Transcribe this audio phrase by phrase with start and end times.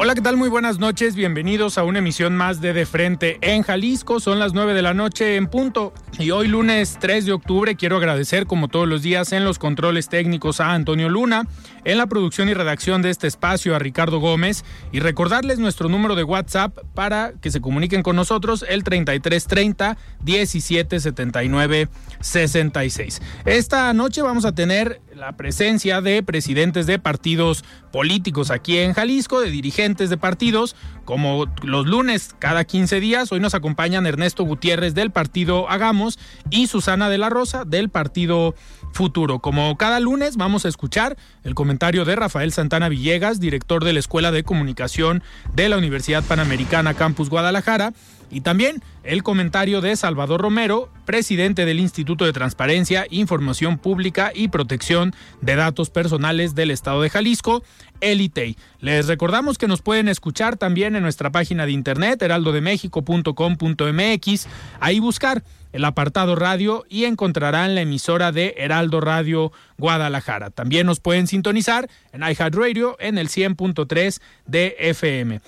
[0.00, 0.36] Hola, ¿qué tal?
[0.36, 1.16] Muy buenas noches.
[1.16, 4.20] Bienvenidos a una emisión más de De Frente en Jalisco.
[4.20, 5.92] Son las 9 de la noche en punto.
[6.20, 10.08] Y hoy lunes 3 de octubre quiero agradecer como todos los días en los controles
[10.08, 11.48] técnicos a Antonio Luna,
[11.84, 16.14] en la producción y redacción de este espacio a Ricardo Gómez y recordarles nuestro número
[16.14, 21.88] de WhatsApp para que se comuniquen con nosotros el 3330 1779
[22.20, 23.20] 66.
[23.44, 29.40] Esta noche vamos a tener la presencia de presidentes de partidos políticos aquí en Jalisco,
[29.40, 33.32] de dirigentes de partidos, como los lunes cada 15 días.
[33.32, 38.54] Hoy nos acompañan Ernesto Gutiérrez del partido Hagamos y Susana de la Rosa del partido
[38.92, 39.40] Futuro.
[39.40, 43.98] Como cada lunes vamos a escuchar el comentario de Rafael Santana Villegas, director de la
[43.98, 47.92] Escuela de Comunicación de la Universidad Panamericana Campus Guadalajara
[48.30, 54.48] y también el comentario de Salvador Romero, presidente del Instituto de Transparencia, Información Pública y
[54.48, 57.64] Protección de Datos Personales del Estado de Jalisco,
[58.02, 58.58] el ITEI.
[58.80, 64.46] Les recordamos que nos pueden escuchar también en nuestra página de internet, heraldodemexico.com.mx,
[64.78, 70.50] ahí buscar el apartado radio y encontrarán la emisora de Heraldo Radio Guadalajara.
[70.50, 75.40] También nos pueden sintonizar en iHeartRadio en el 100.3 de FM.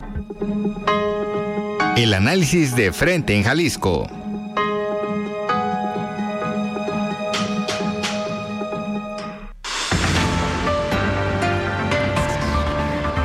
[1.97, 4.07] El análisis de frente en Jalisco.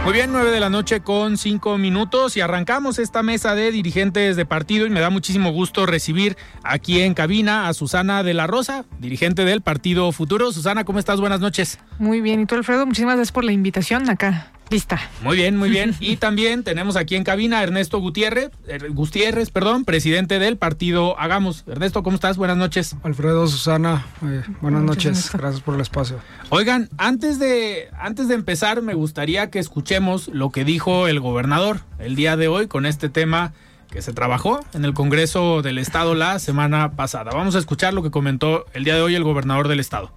[0.03, 4.35] Muy bien, nueve de la noche con cinco minutos y arrancamos esta mesa de dirigentes
[4.35, 8.47] de partido y me da muchísimo gusto recibir aquí en cabina a Susana de la
[8.47, 10.51] Rosa, dirigente del Partido Futuro.
[10.51, 11.19] Susana, ¿cómo estás?
[11.19, 11.77] Buenas noches.
[11.99, 14.51] Muy bien, y tú Alfredo, muchísimas gracias por la invitación acá.
[14.69, 14.99] Lista.
[15.21, 15.95] Muy bien, muy bien.
[16.05, 21.19] Y también tenemos aquí en cabina a Ernesto Gutiérrez, er, Gutiérrez, perdón, presidente del partido
[21.19, 21.63] Hagamos.
[21.67, 22.37] Ernesto, ¿cómo estás?
[22.37, 22.95] Buenas noches.
[23.03, 25.31] Alfredo, Susana, eh, buenas noches.
[25.33, 26.19] Gracias por el espacio.
[26.49, 31.81] Oigan, antes de, antes de empezar, me gustaría que escuchemos lo que dijo el gobernador
[31.99, 33.53] el día de hoy con este tema
[33.89, 37.31] que se trabajó en el Congreso del Estado la semana pasada.
[37.31, 40.11] Vamos a escuchar lo que comentó el día de hoy el gobernador del Estado.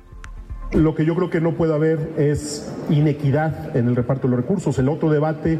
[0.72, 4.40] Lo que yo creo que no puede haber es inequidad en el reparto de los
[4.40, 4.78] recursos.
[4.78, 5.58] El otro debate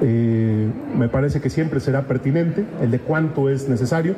[0.00, 4.14] eh, me parece que siempre será pertinente, el de cuánto es necesario,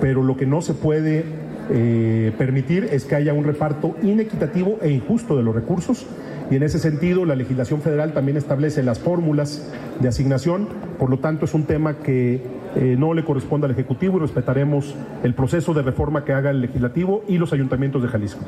[0.00, 1.24] pero lo que no se puede
[1.70, 6.06] eh, permitir es que haya un reparto inequitativo e injusto de los recursos.
[6.50, 10.66] Y en ese sentido, la legislación federal también establece las fórmulas de asignación.
[10.98, 12.42] Por lo tanto, es un tema que
[12.74, 16.62] eh, no le corresponde al Ejecutivo y respetaremos el proceso de reforma que haga el
[16.62, 18.40] Legislativo y los ayuntamientos de Jalisco.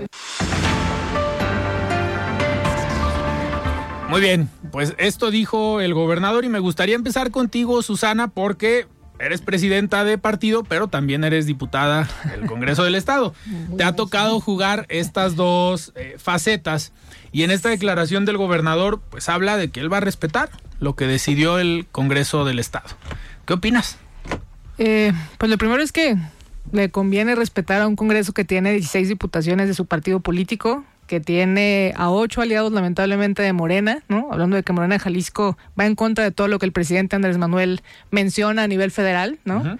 [4.10, 8.88] Muy bien, pues esto dijo el gobernador y me gustaría empezar contigo, Susana, porque
[9.21, 13.34] eres presidenta de partido, pero también eres diputada del Congreso del Estado.
[13.76, 16.93] Te ha tocado jugar estas dos eh, facetas
[17.31, 20.50] y en esta declaración del gobernador, pues habla de que él va a respetar
[20.81, 22.88] lo que decidió el Congreso del Estado.
[23.47, 23.97] ¿Qué opinas?
[24.78, 26.16] Eh, pues lo primero es que
[26.72, 31.18] le conviene respetar a un Congreso que tiene 16 diputaciones de su partido político, que
[31.18, 34.28] tiene a ocho aliados lamentablemente de Morena, ¿no?
[34.30, 37.16] Hablando de que Morena de Jalisco va en contra de todo lo que el presidente
[37.16, 39.77] Andrés Manuel menciona a nivel federal, ¿no?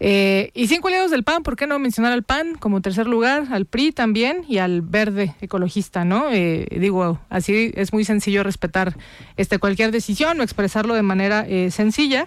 [0.00, 3.44] eh, y cinco aliados del PAN, ¿por qué no mencionar al PAN como tercer lugar,
[3.52, 6.32] al PRI también y al Verde ecologista, ¿no?
[6.32, 8.96] Eh, digo, así es muy sencillo respetar
[9.36, 12.26] este cualquier decisión o expresarlo de manera eh, sencilla.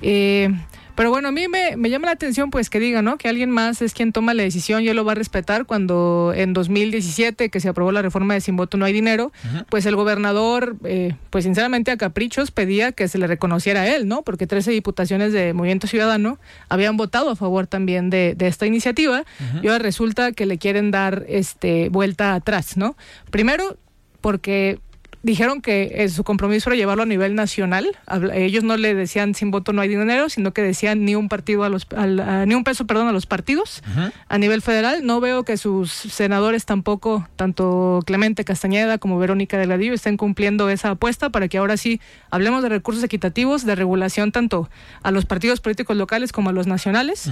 [0.00, 0.48] Eh,
[0.94, 3.18] Pero bueno, a mí me, me llama la atención pues que diga, ¿no?
[3.18, 6.32] Que alguien más es quien toma la decisión y él lo va a respetar cuando
[6.34, 9.32] en 2017 que se aprobó la reforma de sin voto no hay dinero,
[9.68, 14.06] pues el gobernador, eh, pues sinceramente a caprichos pedía que se le reconociera a él,
[14.06, 14.22] ¿no?
[14.22, 16.38] Porque 13 diputaciones de Movimiento Ciudadano
[16.68, 19.24] habían votado a favor también de, de esta iniciativa
[19.62, 22.96] y ahora resulta que le quieren dar este vuelta atrás, ¿no?
[23.30, 23.76] Primero
[24.20, 24.78] porque
[25.24, 27.88] dijeron que eh, su compromiso era llevarlo a nivel nacional.
[28.06, 31.28] Habla- Ellos no le decían sin voto no hay dinero, sino que decían ni un
[31.28, 33.82] partido a los al- a- ni un peso, perdón, a los partidos
[34.28, 35.04] a nivel federal.
[35.04, 40.90] No veo que sus senadores tampoco, tanto Clemente Castañeda como Verónica Delgadillo, estén cumpliendo esa
[40.90, 42.00] apuesta para que ahora sí
[42.30, 44.68] hablemos de recursos equitativos, de regulación tanto
[45.02, 47.30] a los partidos políticos locales como a los nacionales.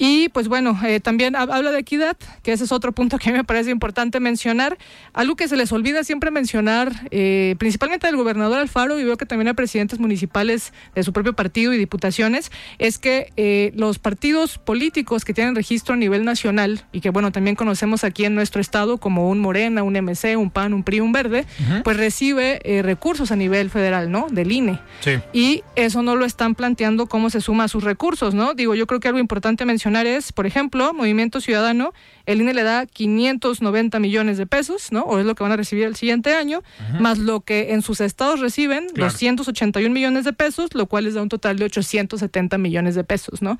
[0.00, 3.32] Y pues bueno, eh, también hab- habla de equidad, que ese es otro punto que
[3.32, 4.78] me parece importante mencionar.
[5.12, 9.26] Algo que se les olvida siempre mencionar, eh, principalmente del gobernador Alfaro, y veo que
[9.26, 14.58] también hay presidentes municipales de su propio partido y diputaciones, es que eh, los partidos
[14.58, 18.60] políticos que tienen registro a nivel nacional y que bueno, también conocemos aquí en nuestro
[18.60, 21.44] estado como un Morena, un MC, un PAN, un PRI, un Verde,
[21.82, 24.28] pues recibe eh, recursos a nivel federal, ¿no?
[24.30, 25.12] Del INE Sí.
[25.32, 28.54] y eso no lo están planteando cómo se suma a sus recursos, ¿no?
[28.54, 31.92] Digo, yo creo que algo importante mencionar es, por ejemplo, Movimiento Ciudadano,
[32.26, 35.00] el INE le da 590 millones de pesos, ¿no?
[35.02, 36.62] O es lo que van a recibir el siguiente año,
[37.00, 39.10] más lo que en sus estados reciben, Claro.
[39.12, 43.40] 281 millones de pesos, lo cual les da un total de 870 millones de pesos,
[43.40, 43.56] ¿no?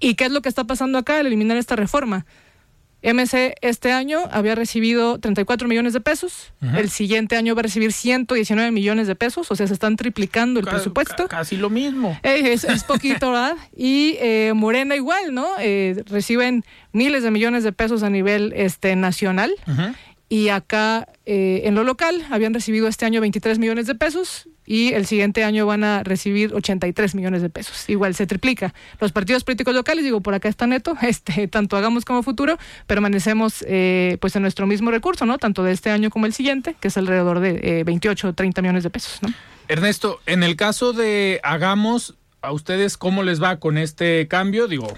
[0.00, 2.26] ¿Y qué es lo que está pasando acá al eliminar esta reforma?
[3.00, 7.92] MC este año había recibido 34 millones de pesos, el siguiente año va a recibir
[7.92, 11.28] 119 millones de pesos, o sea, se están triplicando el Ca- presupuesto.
[11.28, 12.18] ca- casi lo mismo.
[12.24, 13.54] Eh, es, es poquito, ¿verdad?
[13.76, 15.46] Y eh, Morena igual, ¿no?
[15.60, 19.52] Eh, reciben miles de millones de pesos a nivel este nacional.
[20.28, 24.92] Y acá, eh, en lo local, habían recibido este año 23 millones de pesos y
[24.92, 27.88] el siguiente año van a recibir 83 millones de pesos.
[27.88, 28.74] Igual se triplica.
[29.00, 33.64] Los partidos políticos locales, digo, por acá está neto, este, tanto hagamos como futuro, permanecemos
[33.66, 35.38] eh, pues en nuestro mismo recurso, ¿no?
[35.38, 38.60] Tanto de este año como el siguiente, que es alrededor de eh, 28 o 30
[38.60, 39.32] millones de pesos, ¿no?
[39.68, 44.68] Ernesto, en el caso de Hagamos, ¿a ustedes cómo les va con este cambio?
[44.68, 44.92] Digo,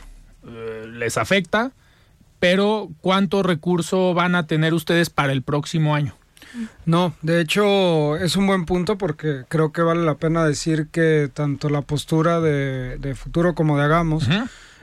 [0.49, 1.71] eh, les afecta,
[2.41, 6.15] pero ¿cuánto recurso van a tener ustedes para el próximo año?
[6.85, 11.31] No, de hecho es un buen punto porque creo que vale la pena decir que
[11.33, 14.27] tanto la postura de, de futuro como de hagamos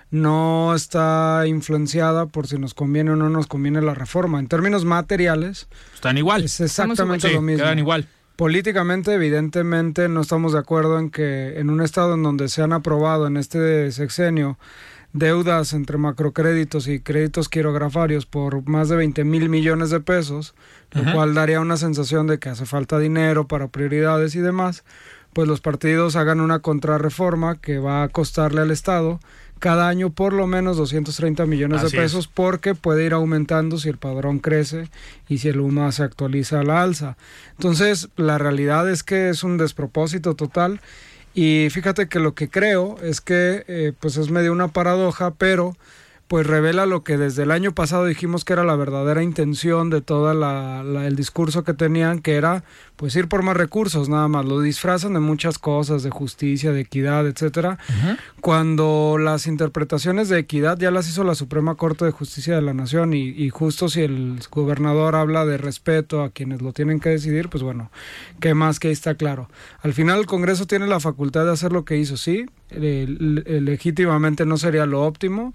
[0.09, 4.39] no está influenciada por si nos conviene o no nos conviene la reforma.
[4.39, 6.43] En términos materiales Están igual.
[6.45, 7.63] es exactamente Sí, lo mismo.
[7.65, 8.07] quedan igual.
[8.37, 12.71] Políticamente, evidentemente, no estamos de acuerdo en que en un estado en donde se han
[12.71, 14.57] aprobado en este sexenio
[15.17, 20.55] deudas entre macrocréditos y créditos quirografarios por más de 20 mil millones de pesos,
[20.91, 24.83] lo cual daría una sensación de que hace falta dinero para prioridades y demás,
[25.33, 29.19] pues los partidos hagan una contrarreforma que va a costarle al Estado
[29.59, 32.11] cada año por lo menos 230 millones Así de es.
[32.11, 34.89] pesos porque puede ir aumentando si el padrón crece
[35.27, 37.17] y si el UMA se actualiza a la alza.
[37.51, 40.79] Entonces, la realidad es que es un despropósito total
[41.39, 45.77] y fíjate que lo que creo es que eh, pues es medio una paradoja, pero
[46.27, 50.01] pues revela lo que desde el año pasado dijimos que era la verdadera intención de
[50.01, 52.63] todo el discurso que tenían, que era
[52.97, 56.81] pues ir por más recursos nada más, lo disfrazan de muchas cosas, de justicia, de
[56.81, 57.77] equidad, etcétera,
[58.41, 62.73] cuando las interpretaciones de equidad ya las hizo la Suprema Corte de Justicia de la
[62.73, 67.09] Nación y, y justo si el gobernador habla de respeto a quienes lo tienen que
[67.09, 67.91] decidir, pues bueno,
[68.39, 69.49] qué más que ahí está claro.
[69.81, 74.57] Al final el Congreso tiene la facultad de hacer lo que hizo, sí, legítimamente no
[74.57, 75.53] sería lo óptimo,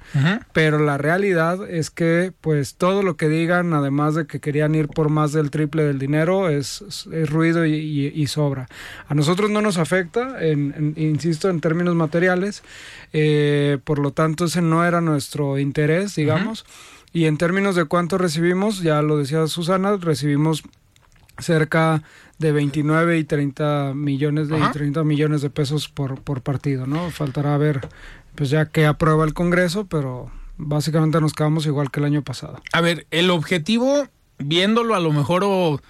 [0.52, 4.88] pero la realidad es que pues todo lo que digan, además de que querían ir
[4.88, 6.82] por más del triple del dinero, es,
[7.12, 8.68] es ruido y, y- y sobra.
[9.08, 12.62] A nosotros no nos afecta, en- en- insisto, en términos materiales,
[13.12, 16.64] eh, por lo tanto ese no era nuestro interés, digamos.
[17.12, 20.62] Y en términos de cuánto recibimos, ya lo decía Susana, recibimos
[21.38, 22.02] cerca
[22.42, 24.72] de 29 y 30 millones de, y Ajá.
[24.72, 27.10] 30 millones de pesos por, por partido, ¿no?
[27.10, 27.88] Faltará ver
[28.34, 32.60] pues ya que aprueba el Congreso, pero básicamente nos quedamos igual que el año pasado.
[32.72, 34.08] A ver, el objetivo,
[34.38, 35.80] viéndolo a lo mejor o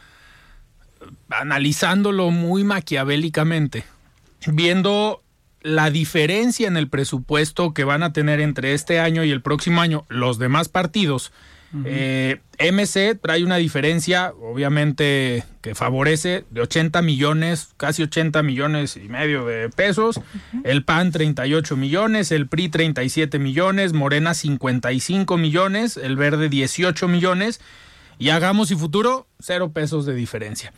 [1.30, 3.84] analizándolo muy maquiavélicamente,
[4.46, 5.22] viendo
[5.62, 9.80] la diferencia en el presupuesto que van a tener entre este año y el próximo
[9.80, 11.32] año los demás partidos,
[11.84, 19.08] eh, MC trae una diferencia, obviamente, que favorece de 80 millones, casi 80 millones y
[19.08, 20.20] medio de pesos.
[20.64, 27.60] El PAN 38 millones, el PRI 37 millones, Morena 55 millones, el Verde 18 millones.
[28.18, 30.72] Y hagamos y futuro, cero pesos de diferencia.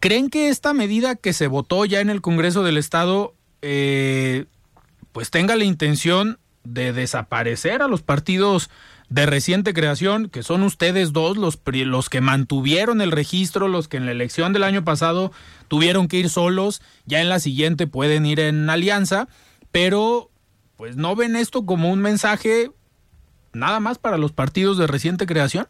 [0.00, 4.44] ¿Creen que esta medida que se votó ya en el Congreso del Estado eh,
[5.12, 6.38] pues tenga la intención
[6.74, 8.70] de desaparecer a los partidos
[9.08, 13.98] de reciente creación, que son ustedes dos los, los que mantuvieron el registro, los que
[13.98, 15.32] en la elección del año pasado
[15.68, 19.28] tuvieron que ir solos, ya en la siguiente pueden ir en alianza,
[19.70, 20.30] pero
[20.76, 22.70] pues no ven esto como un mensaje
[23.52, 25.66] nada más para los partidos de reciente creación.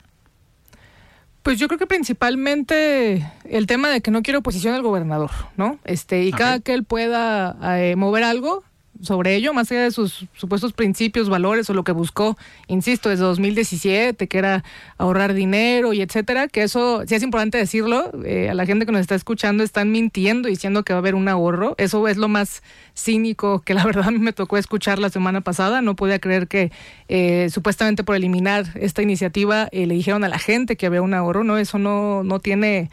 [1.43, 5.79] Pues yo creo que principalmente el tema de que no quiere oposición al gobernador, ¿no?
[5.85, 8.65] Este, y cada que él pueda eh, mover algo,
[9.03, 12.37] sobre ello, más allá de sus supuestos principios, valores o lo que buscó,
[12.67, 14.65] insisto, desde 2017, que era
[14.99, 18.93] ahorrar dinero y etcétera, que eso, sí es importante decirlo, eh, a la gente que
[18.93, 21.75] nos está escuchando están mintiendo diciendo que va a haber un ahorro.
[21.79, 22.63] Eso es lo más
[22.95, 25.83] cínico que la verdad a mí me tocó escuchar la semana pasada.
[25.83, 26.73] No podía creer que
[27.09, 31.15] eh, supuestamente por eliminar esta iniciativa eh, le dijeron a la gente que había un
[31.15, 31.45] ahorro.
[31.45, 32.91] No, eso no, no tiene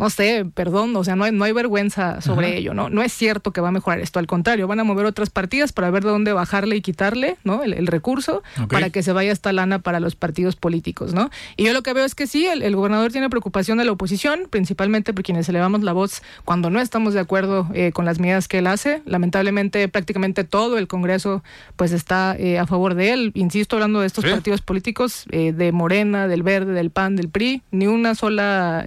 [0.00, 2.88] no sé, perdón, o sea, no hay, no hay vergüenza sobre ello, ¿no?
[2.88, 5.72] No es cierto que va a mejorar esto, al contrario, van a mover otras partidas
[5.72, 7.62] para ver de dónde bajarle y quitarle, ¿no?
[7.62, 11.28] El, recurso para que se vaya esta lana para los partidos políticos, ¿no?
[11.58, 14.46] Y yo lo que veo es que sí, el, gobernador tiene preocupación de la oposición,
[14.48, 18.48] principalmente por quienes elevamos la voz cuando no estamos de acuerdo eh, con las medidas
[18.48, 19.02] que él hace.
[19.04, 21.42] Lamentablemente, prácticamente todo el Congreso
[21.76, 23.32] pues está eh, a favor de él.
[23.34, 27.60] Insisto, hablando de estos partidos políticos, eh, de Morena, del Verde, del PAN, del PRI,
[27.70, 28.82] ni una sola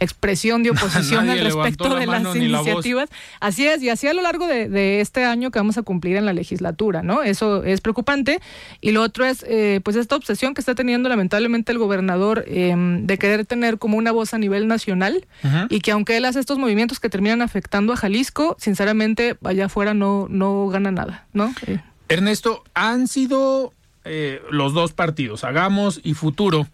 [0.00, 3.10] expresión de oposición al respecto de las iniciativas.
[3.40, 6.24] así es, y así a lo largo de, este año que vamos a cumplir en
[6.24, 7.22] la legislatura, ¿no?
[7.22, 8.40] Eso es preocupante.
[8.80, 13.06] Y lo otro es, eh, pues, esta obsesión que está teniendo lamentablemente el gobernador em,
[13.06, 15.26] de querer tener como una voz a nivel nacional
[15.68, 19.94] y que aunque él hace estos movimientos que terminan afectando a Jalisco, sinceramente, allá afuera
[19.94, 21.52] no, no gana nada, ¿no?
[21.66, 21.80] Eh.
[22.08, 23.72] Ernesto, han sido
[24.04, 26.66] eh, los dos partidos, Hagamos y Futuro,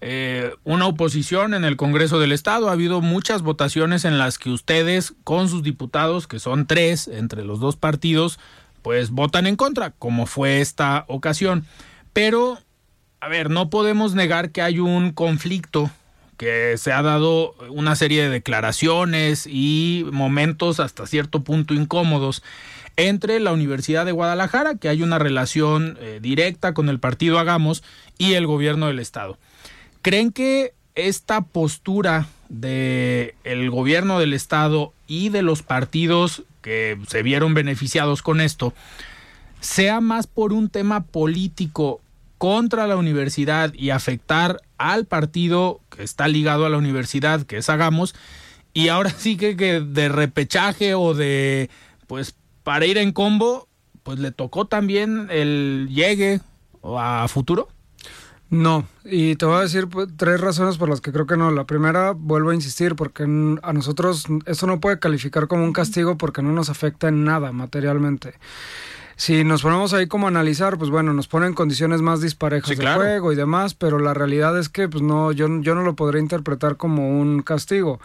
[0.00, 2.68] eh, una oposición en el Congreso del Estado.
[2.68, 7.44] Ha habido muchas votaciones en las que ustedes, con sus diputados, que son tres entre
[7.44, 8.38] los dos partidos,
[8.82, 11.66] pues votan en contra, como fue esta ocasión.
[12.12, 12.58] Pero,
[13.20, 15.90] a ver, no podemos negar que hay un conflicto
[16.38, 22.42] que se ha dado una serie de declaraciones y momentos hasta cierto punto incómodos
[22.96, 27.82] entre la Universidad de Guadalajara, que hay una relación eh, directa con el partido Hagamos,
[28.16, 29.38] y el gobierno del Estado.
[30.02, 37.22] ¿Creen que esta postura del el gobierno del estado y de los partidos que se
[37.22, 38.74] vieron beneficiados con esto
[39.60, 42.00] sea más por un tema político
[42.38, 47.68] contra la universidad y afectar al partido que está ligado a la universidad, que es
[47.68, 48.14] Hagamos,
[48.72, 51.68] y ahora sí que, que de repechaje o de,
[52.06, 53.68] pues, para ir en combo,
[54.02, 56.40] pues le tocó también el llegue
[56.82, 57.68] a futuro?
[58.50, 61.52] No, y te voy a decir tres razones por las que creo que no.
[61.52, 66.18] La primera, vuelvo a insistir, porque a nosotros esto no puede calificar como un castigo
[66.18, 68.34] porque no nos afecta en nada materialmente.
[69.14, 72.94] Si nos ponemos ahí como a analizar, pues bueno, nos ponen condiciones más disparejas de
[72.94, 76.22] juego y demás, pero la realidad es que pues no, yo, yo no lo podría
[76.22, 78.00] interpretar como un castigo.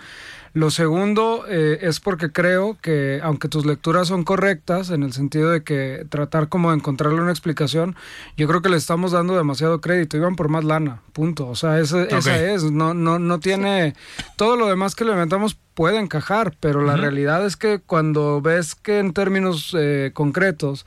[0.56, 5.50] Lo segundo eh, es porque creo que, aunque tus lecturas son correctas, en el sentido
[5.50, 7.98] de que tratar como de encontrarle una explicación,
[8.38, 10.16] yo creo que le estamos dando demasiado crédito.
[10.16, 11.50] Iban por más lana, punto.
[11.50, 12.72] O sea, esa, es.
[12.72, 13.96] No, no, no tiene.
[14.38, 18.76] Todo lo demás que le inventamos puede encajar, pero la realidad es que cuando ves
[18.76, 20.86] que en términos eh, concretos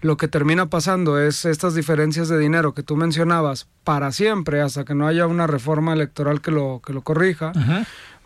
[0.00, 4.86] lo que termina pasando es estas diferencias de dinero que tú mencionabas para siempre hasta
[4.86, 7.52] que no haya una reforma electoral que lo que lo corrija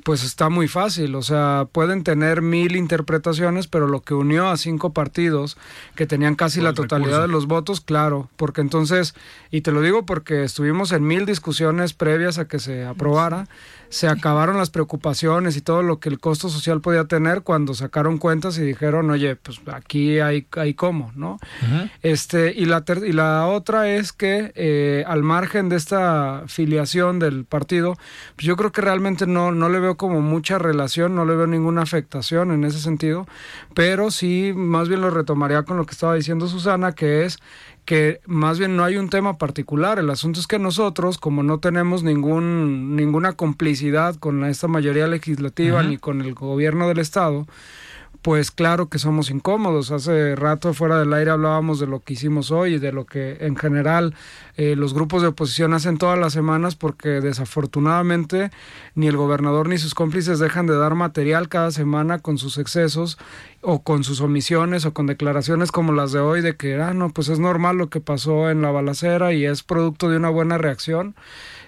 [0.04, 4.58] pues está muy fácil, o sea, pueden tener mil interpretaciones, pero lo que unió a
[4.58, 5.56] cinco partidos
[5.96, 9.14] que tenían casi la totalidad de los votos, claro, porque entonces,
[9.50, 13.48] y te lo digo porque estuvimos en mil discusiones previas a que se aprobara,
[13.94, 18.18] se acabaron las preocupaciones y todo lo que el costo social podía tener cuando sacaron
[18.18, 21.38] cuentas y dijeron, oye, pues aquí hay, hay cómo, ¿no?
[22.02, 27.44] este, y, la y la otra es que eh, al margen de esta filiación del
[27.44, 27.94] partido,
[28.34, 31.46] pues yo creo que realmente no, no le veo como mucha relación, no le veo
[31.46, 33.28] ninguna afectación en ese sentido,
[33.74, 37.38] pero sí más bien lo retomaría con lo que estaba diciendo Susana, que es
[37.84, 39.98] que más bien no hay un tema particular.
[39.98, 45.82] El asunto es que nosotros, como no tenemos ningún, ninguna complicidad con esta mayoría legislativa
[45.82, 47.46] ni con el gobierno del Estado,
[48.24, 49.90] pues claro que somos incómodos.
[49.90, 53.36] Hace rato fuera del aire hablábamos de lo que hicimos hoy y de lo que
[53.40, 54.14] en general
[54.56, 58.50] eh, los grupos de oposición hacen todas las semanas porque desafortunadamente
[58.94, 63.18] ni el gobernador ni sus cómplices dejan de dar material cada semana con sus excesos
[63.60, 67.10] o con sus omisiones o con declaraciones como las de hoy de que, ah, no,
[67.10, 70.56] pues es normal lo que pasó en la balacera y es producto de una buena
[70.56, 71.14] reacción.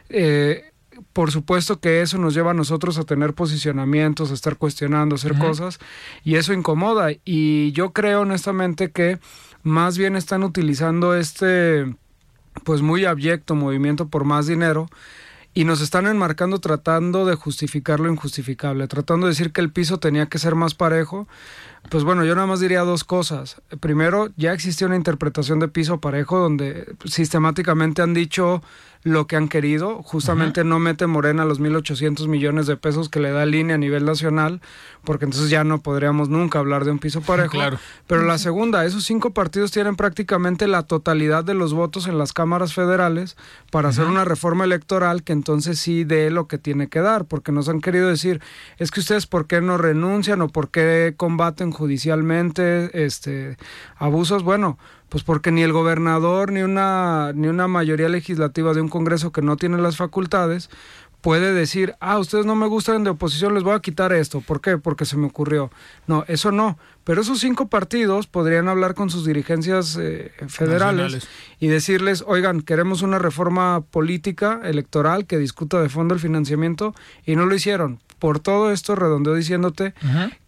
[0.09, 0.73] Eh,
[1.13, 5.39] por supuesto que eso nos lleva a nosotros a tener posicionamientos, a estar cuestionando, hacer
[5.39, 5.79] cosas,
[6.25, 7.11] y eso incomoda.
[7.25, 9.19] Y yo creo honestamente que
[9.63, 11.95] más bien están utilizando este
[12.65, 14.89] pues muy abyecto movimiento por más dinero
[15.57, 19.99] y nos están enmarcando tratando de justificar lo injustificable, tratando de decir que el piso
[19.99, 21.27] tenía que ser más parejo.
[21.91, 23.63] Pues bueno, yo nada más diría dos cosas.
[23.81, 28.63] Primero, ya existía una interpretación de piso parejo donde sistemáticamente han dicho
[29.07, 30.03] lo que han querido.
[30.03, 34.05] Justamente no mete Morena los 1.800 millones de pesos que le da línea a nivel
[34.05, 34.61] nacional,
[35.05, 37.53] porque entonces ya no podríamos nunca hablar de un piso parejo.
[37.53, 37.79] Claro.
[38.09, 42.33] Pero la segunda, esos cinco partidos tienen prácticamente la totalidad de los votos en las
[42.33, 43.37] cámaras federales
[43.71, 47.53] para hacer una reforma electoral que entonces sí dé lo que tiene que dar, porque
[47.53, 48.43] nos han querido decir,
[48.79, 53.57] es que ustedes por qué no renuncian o por qué combaten judicialmente este
[53.99, 54.43] abusos.
[54.43, 59.33] Bueno, pues porque ni el gobernador ni una, ni una mayoría legislativa de un Congreso
[59.33, 60.71] que no tiene las facultades
[61.21, 64.41] puede decir, ah, ustedes no me gustan de oposición, les voy a quitar esto.
[64.41, 64.79] ¿Por qué?
[64.79, 65.73] Porque se me ocurrió.
[66.07, 66.79] No, eso no.
[67.07, 71.29] Pero esos cinco partidos podrían hablar con sus dirigencias eh, federales Nacionales.
[71.61, 77.37] y decirles, oigan, queremos una reforma política electoral que discuta de fondo el financiamiento y
[77.37, 78.01] no lo hicieron.
[78.19, 79.95] Por todo esto redondeo diciéndote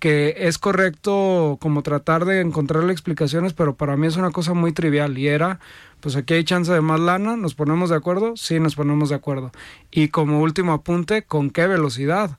[0.01, 4.73] que es correcto como tratar de encontrarle explicaciones, pero para mí es una cosa muy
[4.73, 5.61] trivial y era,
[6.01, 8.37] pues aquí hay chance de más lana, ¿nos ponemos de acuerdo?
[8.37, 9.53] Sí, nos ponemos de acuerdo.
[9.93, 12.37] Y como último apunte, ¿con qué velocidad?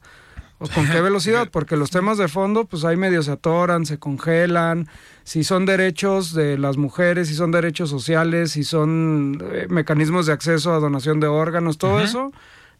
[0.59, 1.49] ¿O ¿Con qué velocidad?
[1.51, 4.87] Porque los temas de fondo, pues ahí medio se atoran, se congelan.
[5.23, 10.33] Si son derechos de las mujeres, si son derechos sociales, si son eh, mecanismos de
[10.33, 12.31] acceso a donación de órganos, todo eso.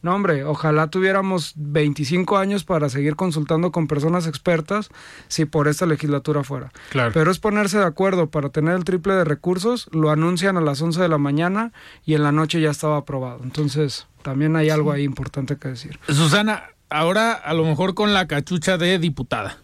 [0.02, 4.90] No, hombre, ojalá tuviéramos 25 años para seguir consultando con personas expertas
[5.28, 6.72] si por esta legislatura fuera.
[6.90, 7.12] Claro.
[7.14, 10.82] Pero es ponerse de acuerdo para tener el triple de recursos, lo anuncian a las
[10.82, 11.74] 11 de la mañana
[12.06, 13.42] y en la noche ya estaba aprobado.
[13.44, 16.00] Entonces, también hay algo ahí importante que decir.
[16.08, 19.58] Susana, ahora a lo mejor con la cachucha de diputada.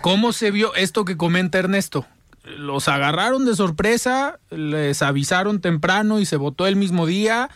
[0.00, 2.06] ¿Cómo se vio esto que comenta Ernesto?
[2.44, 7.48] Los agarraron de sorpresa, les avisaron temprano y se votó el mismo día,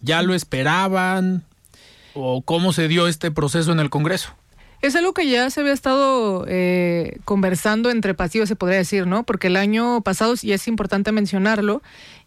[0.00, 1.44] ya lo esperaban,
[2.14, 4.34] o cómo se dio este proceso en el Congreso.
[4.80, 9.22] Es algo que ya se había estado eh, conversando entre partidos, se podría decir, ¿no?
[9.22, 11.82] Porque el año pasado, y es importante mencionarlo,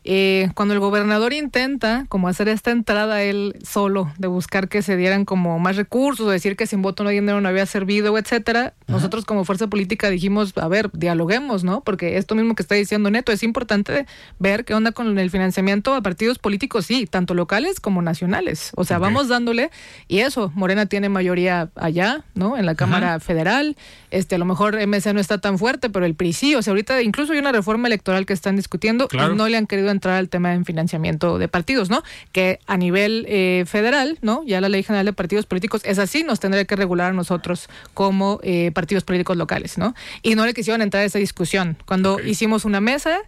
[0.07, 4.95] eh, cuando el gobernador intenta como hacer esta entrada él solo, de buscar que se
[4.95, 8.75] dieran como más recursos, o decir que sin voto no dinero no había servido, etcétera,
[8.85, 11.81] nosotros como fuerza política dijimos, a ver, dialoguemos, ¿no?
[11.81, 14.05] Porque esto mismo que está diciendo Neto, es importante
[14.37, 18.71] ver qué onda con el financiamiento a partidos políticos, sí, tanto locales como nacionales.
[18.75, 19.71] O sea, vamos dándole,
[20.07, 22.57] y eso, Morena tiene mayoría allá, ¿no?
[22.57, 23.75] En la Cámara Federal,
[24.11, 26.71] este, a lo mejor MC no está tan fuerte, pero el PRI sí, o sea,
[26.71, 29.33] ahorita incluso hay una reforma electoral que están discutiendo Claro.
[29.33, 32.03] y no le han querido entrar al tema de financiamiento de partidos, ¿no?
[32.31, 34.43] Que a nivel eh, federal, ¿no?
[34.45, 37.67] Ya la ley general de partidos políticos es así, nos tendría que regular a nosotros
[37.93, 39.95] como eh, partidos políticos locales, ¿no?
[40.21, 41.77] Y no le quisieron entrar a esa discusión.
[41.85, 43.19] Cuando hicimos una mesa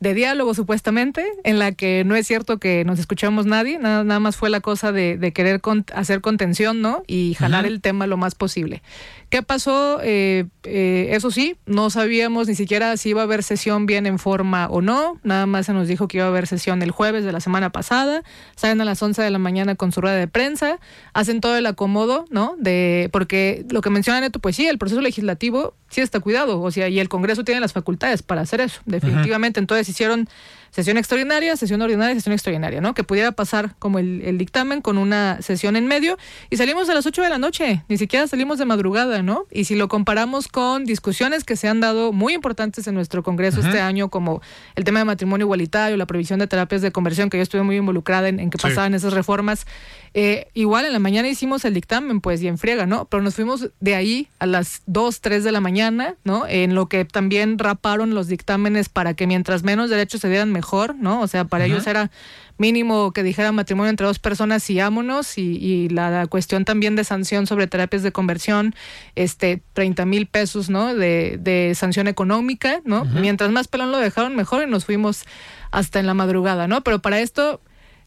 [0.00, 4.20] de diálogo supuestamente, en la que no es cierto que nos escuchamos nadie, nada, nada
[4.20, 7.02] más fue la cosa de, de querer con- hacer contención, ¿no?
[7.06, 8.82] Y jalar el tema lo más posible.
[9.28, 9.98] ¿Qué pasó?
[10.02, 14.18] Eh, eh, eso sí, no sabíamos ni siquiera si iba a haber sesión bien en
[14.18, 15.18] forma o no.
[15.22, 17.70] Nada más se nos dijo que iba a haber sesión el jueves de la semana
[17.70, 18.22] pasada.
[18.56, 20.78] Salen a las 11 de la mañana con su rueda de prensa.
[21.12, 22.54] Hacen todo el acomodo, ¿no?
[22.58, 26.62] De, porque lo que menciona Neto, pues sí, el proceso legislativo sí está cuidado.
[26.62, 29.60] O sea, y el Congreso tiene las facultades para hacer eso, definitivamente.
[29.60, 30.28] Entonces hicieron
[30.70, 32.94] sesión extraordinaria, sesión ordinaria, sesión extraordinaria, ¿no?
[32.94, 36.16] Que pudiera pasar como el, el dictamen con una sesión en medio
[36.50, 39.46] y salimos a las 8 de la noche, ni siquiera salimos de madrugada, ¿no?
[39.50, 43.60] Y si lo comparamos con discusiones que se han dado muy importantes en nuestro Congreso
[43.60, 44.40] este año, como
[44.76, 47.76] el tema de matrimonio igualitario, la prohibición de terapias de conversión, que yo estuve muy
[47.76, 48.62] involucrada en, en que Sí.
[48.62, 49.66] pasaban esas reformas,
[50.14, 53.04] eh, igual en la mañana hicimos el dictamen, pues, y en friega, ¿no?
[53.06, 56.46] Pero nos fuimos de ahí a las 2, 3 de la mañana, ¿no?
[56.48, 60.67] En lo que también raparon los dictámenes para que mientras menos derechos se dieran mejor,
[60.94, 61.20] ¿no?
[61.20, 62.10] O sea, para ellos era
[62.58, 66.96] mínimo que dijera matrimonio entre dos personas y ámonos y, y la, la cuestión también
[66.96, 68.74] de sanción sobre terapias de conversión,
[69.14, 70.94] este 30 mil pesos, ¿no?
[70.94, 73.04] De, de sanción económica, ¿no?
[73.04, 75.24] Mientras más pelón lo dejaron mejor y nos fuimos
[75.70, 76.82] hasta en la madrugada, ¿no?
[76.82, 77.60] Pero para esto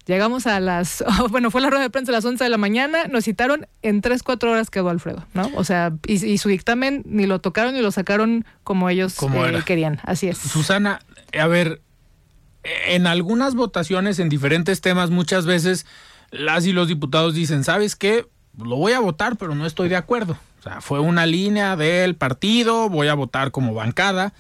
[0.05, 3.05] llegamos a las, bueno, fue la rueda de prensa a las 11 de la mañana,
[3.05, 5.49] nos citaron en 3, 4 horas quedó Alfredo, ¿no?
[5.55, 9.61] O sea, y, y su dictamen ni lo tocaron ni lo sacaron como ellos eh,
[9.65, 10.37] querían, así es.
[10.37, 10.99] Susana,
[11.39, 11.81] a ver,
[12.63, 15.85] en algunas votaciones en diferentes temas muchas veces
[16.31, 18.27] las y los diputados dicen, ¿sabes qué?
[18.57, 20.37] Lo voy a votar, pero no estoy de acuerdo.
[20.59, 24.33] O sea, fue una línea del partido, voy a votar como bancada.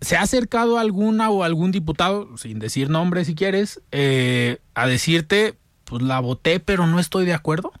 [0.00, 5.58] ¿Se ha acercado alguna o algún diputado, sin decir nombre si quieres, eh, a decirte,
[5.84, 7.72] pues la voté, pero no estoy de acuerdo?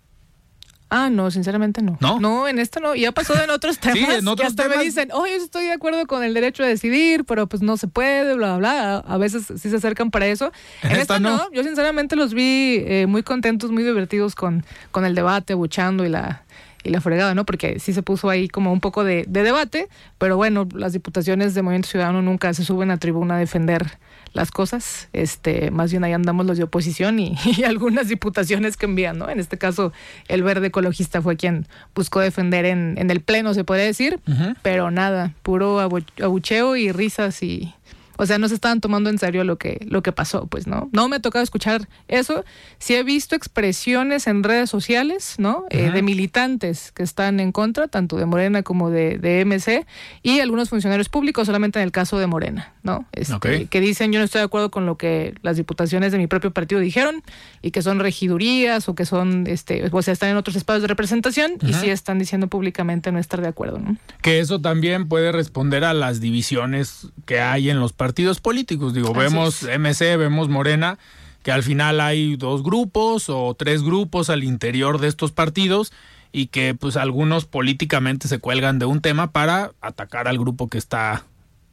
[0.90, 1.96] Ah, no, sinceramente no.
[2.00, 2.18] ¿No?
[2.20, 2.94] No, en esta no.
[2.96, 3.96] Ya pasó en otros temas.
[4.00, 4.78] Sí, en otros hasta temas.
[4.78, 7.86] me dicen, oye, estoy de acuerdo con el derecho a decidir, pero pues no se
[7.86, 8.96] puede, bla, bla, bla.
[8.98, 10.52] A veces sí se acercan para eso.
[10.82, 11.36] En En, esta esta, no.
[11.36, 11.52] no.
[11.52, 16.08] Yo sinceramente los vi eh, muy contentos, muy divertidos con, con el debate, buchando y
[16.08, 16.42] la
[16.82, 17.44] y la fregada, ¿no?
[17.44, 19.88] Porque sí se puso ahí como un poco de, de debate,
[20.18, 23.98] pero bueno, las diputaciones de Movimiento Ciudadano nunca se suben a tribuna a defender
[24.32, 28.86] las cosas, este, más bien ahí andamos los de oposición y, y algunas diputaciones que
[28.86, 29.28] envían, ¿no?
[29.28, 29.92] En este caso,
[30.28, 31.66] el verde ecologista fue quien
[31.96, 34.20] buscó defender en, en el pleno, se puede decir,
[34.62, 37.74] pero nada, puro abu- abucheo y risas y,
[38.20, 40.90] o sea, no se estaban tomando en serio lo que, lo que pasó, pues, ¿no?
[40.92, 42.44] No me ha tocado escuchar eso.
[42.78, 45.64] Sí he visto expresiones en redes sociales, ¿no?
[45.70, 49.86] Eh, de militantes que están en contra, tanto de Morena como de, de MC,
[50.22, 53.06] y algunos funcionarios públicos, solamente en el caso de Morena, ¿no?
[53.12, 53.68] Este.
[53.68, 56.50] Que dicen, yo no estoy de acuerdo con lo que las diputaciones de mi propio
[56.50, 57.22] partido dijeron,
[57.62, 60.88] y que son regidurías o que son, este, o sea, están en otros espacios de
[60.88, 63.96] representación, y sí están diciendo públicamente no estar de acuerdo, ¿no?
[64.20, 68.09] Que eso también puede responder a las divisiones que hay en los partidos
[68.40, 68.94] políticos.
[68.94, 69.78] Digo, Así vemos es.
[69.78, 70.98] MC, vemos Morena,
[71.42, 75.92] que al final hay dos grupos o tres grupos al interior de estos partidos
[76.32, 80.78] y que pues algunos políticamente se cuelgan de un tema para atacar al grupo que
[80.78, 81.24] está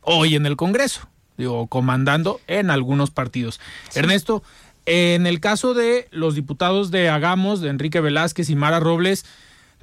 [0.02, 3.60] hoy en el Congreso, digo, comandando en algunos partidos.
[3.94, 4.42] Ernesto,
[4.86, 9.26] en el caso de los diputados de Hagamos, de Enrique Velázquez y Mara Robles,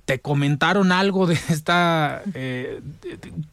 [0.05, 2.23] ¿te comentaron algo de esta...
[2.35, 2.81] eh,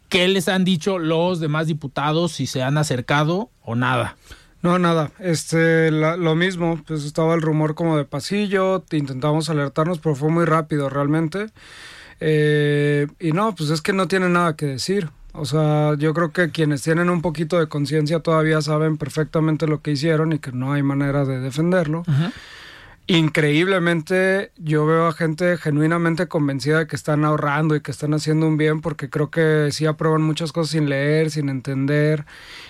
[0.10, 4.18] ¿Qué les han dicho los demás diputados, si se han acercado o nada?
[4.62, 5.12] No, nada.
[5.20, 10.16] Este, la- lo mismo, pues estaba el rumor como de pasillo, te intentamos alertarnos, pero
[10.16, 11.48] fue muy rápido realmente.
[12.20, 15.10] Eh, y no, pues es que no tiene nada que decir.
[15.34, 19.82] O sea, yo creo que quienes tienen un poquito de conciencia todavía saben perfectamente lo
[19.82, 22.04] que hicieron y que no hay manera de defenderlo.
[23.08, 28.48] Increíblemente, yo veo a gente genuinamente convencida de que están ahorrando y que están haciendo
[28.48, 32.26] un bien porque creo que sí aprueban muchas cosas sin leer, sin entender.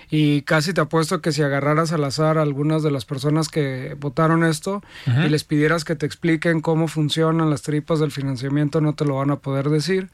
[0.09, 3.95] Y casi te apuesto que si agarraras al azar a algunas de las personas que
[3.97, 8.93] votaron esto y les pidieras que te expliquen cómo funcionan las tripas del financiamiento, no
[8.93, 10.09] te lo van a poder decir.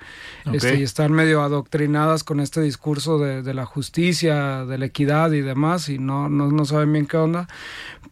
[0.53, 5.31] Este, y están medio adoctrinadas con este discurso de, de la justicia, de la equidad
[5.31, 7.47] y demás, y no, no, no saben bien qué onda.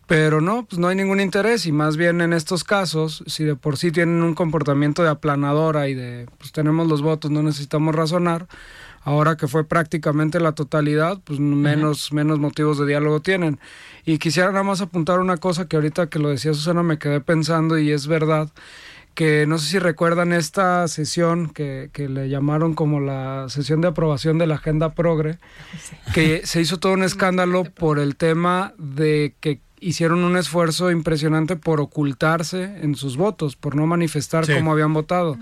[0.08, 3.56] Pero no, pues no hay ningún interés y más bien en estos casos, si de
[3.56, 7.96] por sí tienen un comportamiento de aplanadora y de, pues tenemos los votos, no necesitamos
[7.96, 8.48] razonar,
[9.02, 13.60] ahora que fue prácticamente la totalidad, pues menos, menos motivos de diálogo tienen.
[14.06, 17.20] Y quisiera nada más apuntar una cosa que ahorita que lo decía Susana me quedé
[17.20, 18.50] pensando y es verdad
[19.16, 23.88] que no sé si recuerdan esta sesión que, que le llamaron como la sesión de
[23.88, 25.40] aprobación de la Agenda Progre,
[26.14, 31.56] que se hizo todo un escándalo por el tema de que hicieron un esfuerzo impresionante
[31.56, 34.54] por ocultarse en sus votos, por no manifestar Sí.
[34.54, 35.38] cómo habían votado.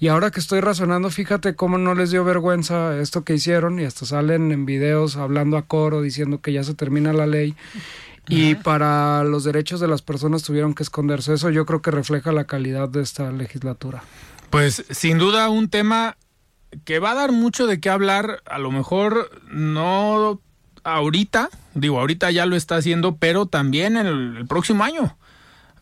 [0.00, 3.84] Y ahora que estoy razonando, fíjate cómo no les dio vergüenza esto que hicieron y
[3.84, 7.54] hasta salen en videos hablando a coro diciendo que ya se termina la ley.
[8.28, 11.32] Y para los derechos de las personas tuvieron que esconderse.
[11.34, 14.02] Eso yo creo que refleja la calidad de esta legislatura.
[14.50, 16.16] Pues sin duda un tema
[16.84, 20.40] que va a dar mucho de qué hablar, a lo mejor no
[20.86, 25.16] ahorita, digo, ahorita ya lo está haciendo, pero también en el, el próximo año.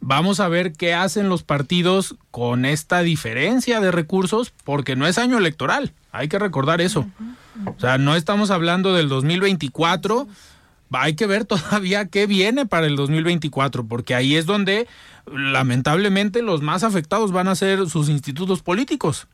[0.01, 5.19] Vamos a ver qué hacen los partidos con esta diferencia de recursos, porque no es
[5.19, 7.07] año electoral, hay que recordar eso.
[7.65, 10.27] O sea, no estamos hablando del 2024,
[10.91, 14.87] hay que ver todavía qué viene para el 2024, porque ahí es donde
[15.27, 19.27] lamentablemente los más afectados van a ser sus institutos políticos.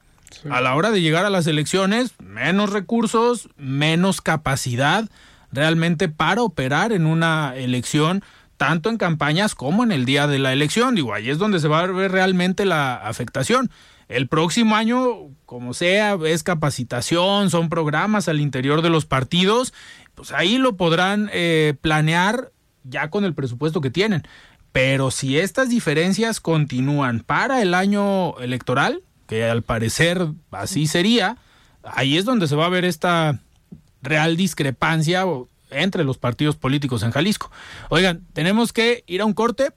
[0.49, 5.09] A la hora de llegar a las elecciones, menos recursos, menos capacidad
[5.53, 8.23] realmente para operar en una elección,
[8.57, 10.95] tanto en campañas como en el día de la elección.
[10.95, 13.71] Digo, ahí es donde se va a ver realmente la afectación.
[14.09, 19.73] El próximo año, como sea, es capacitación, son programas al interior de los partidos,
[20.17, 22.51] pues ahí lo podrán eh, planear
[22.83, 24.23] ya con el presupuesto que tienen.
[24.73, 31.37] Pero si estas diferencias continúan para el año electoral, que al parecer así sería,
[31.85, 33.39] ahí es donde se va a ver esta
[34.03, 35.25] real discrepancia
[35.71, 37.51] entre los partidos políticos en Jalisco.
[37.89, 39.73] Oigan, tenemos que ir a un corte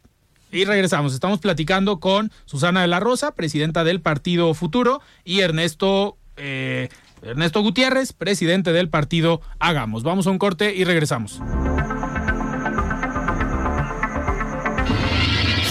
[0.51, 1.13] y regresamos.
[1.13, 6.89] Estamos platicando con Susana de la Rosa, presidenta del Partido Futuro, y Ernesto, eh,
[7.21, 10.03] Ernesto Gutiérrez, presidente del partido Hagamos.
[10.03, 11.41] Vamos a un corte y regresamos.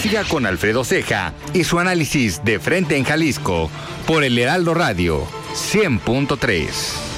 [0.01, 3.69] Siga con Alfredo Ceja y su análisis de frente en Jalisco
[4.05, 7.12] por el Heraldo Radio 100.3.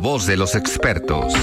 [0.00, 1.34] voz de los expertos.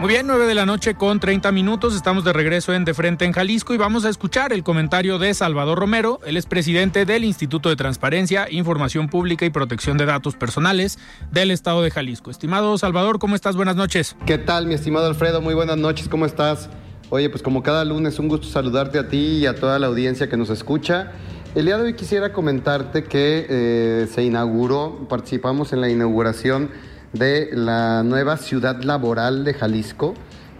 [0.00, 1.96] Muy bien, 9 de la noche con 30 minutos.
[1.96, 5.32] Estamos de regreso en De Frente en Jalisco y vamos a escuchar el comentario de
[5.32, 6.20] Salvador Romero.
[6.26, 10.98] Él es presidente del Instituto de Transparencia, Información Pública y Protección de Datos Personales
[11.30, 12.30] del Estado de Jalisco.
[12.30, 13.56] Estimado Salvador, ¿cómo estás?
[13.56, 14.14] Buenas noches.
[14.26, 15.40] ¿Qué tal, mi estimado Alfredo?
[15.40, 16.68] Muy buenas noches, ¿cómo estás?
[17.14, 20.28] Oye, pues como cada lunes, un gusto saludarte a ti y a toda la audiencia
[20.28, 21.12] que nos escucha.
[21.54, 26.70] El día de hoy quisiera comentarte que eh, se inauguró, participamos en la inauguración
[27.12, 30.14] de la nueva ciudad laboral de Jalisco,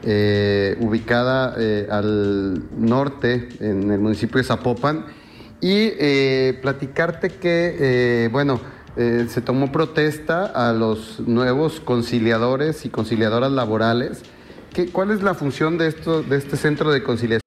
[0.04, 5.06] eh, ubicada eh, al norte, en el municipio de Zapopan,
[5.60, 5.90] y
[6.62, 8.60] platicarte que, bueno,
[8.94, 14.22] se tomó protesta a los nuevos conciliadores y conciliadoras laborales.
[14.74, 17.40] ¿Qué, ¿Cuál es la función de, esto, de este centro de conciliación?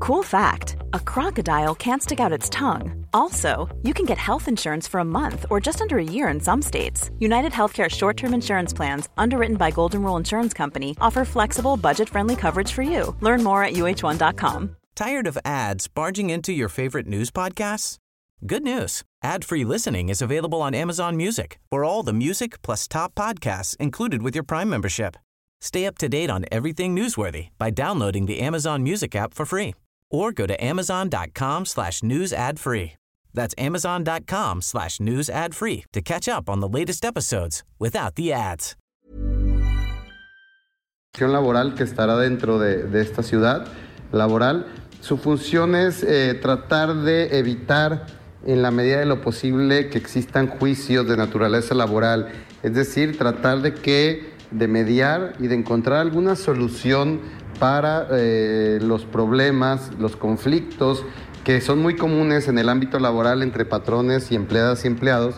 [0.00, 3.06] Cool fact a crocodile can't stick out its tongue.
[3.14, 6.40] Also, you can get health insurance for a month or just under a year in
[6.40, 7.10] some states.
[7.20, 12.08] United Healthcare short term insurance plans, underwritten by Golden Rule Insurance Company, offer flexible, budget
[12.08, 13.14] friendly coverage for you.
[13.20, 14.76] Learn more at uh1.com.
[14.96, 17.99] Tired of ads barging into your favorite news podcasts?
[18.46, 22.88] Good news ad free listening is available on Amazon Music for all the music plus
[22.88, 25.16] top podcasts included with your Prime membership.
[25.60, 29.74] Stay up to date on everything newsworthy by downloading the Amazon Music app for free
[30.10, 32.92] or go to amazon.com slash news ad free.
[33.34, 38.32] That's amazon.com slash news ad free to catch up on the latest episodes without the
[38.32, 38.74] ads.
[41.18, 43.68] laboral que estará dentro de, de esta ciudad
[44.12, 44.64] laboral.
[45.02, 50.46] Su función es eh, tratar de evitar en la medida de lo posible que existan
[50.46, 52.28] juicios de naturaleza laboral,
[52.62, 57.20] es decir, tratar de que de mediar y de encontrar alguna solución
[57.58, 61.04] para eh, los problemas, los conflictos
[61.44, 65.36] que son muy comunes en el ámbito laboral entre patrones y empleadas y empleados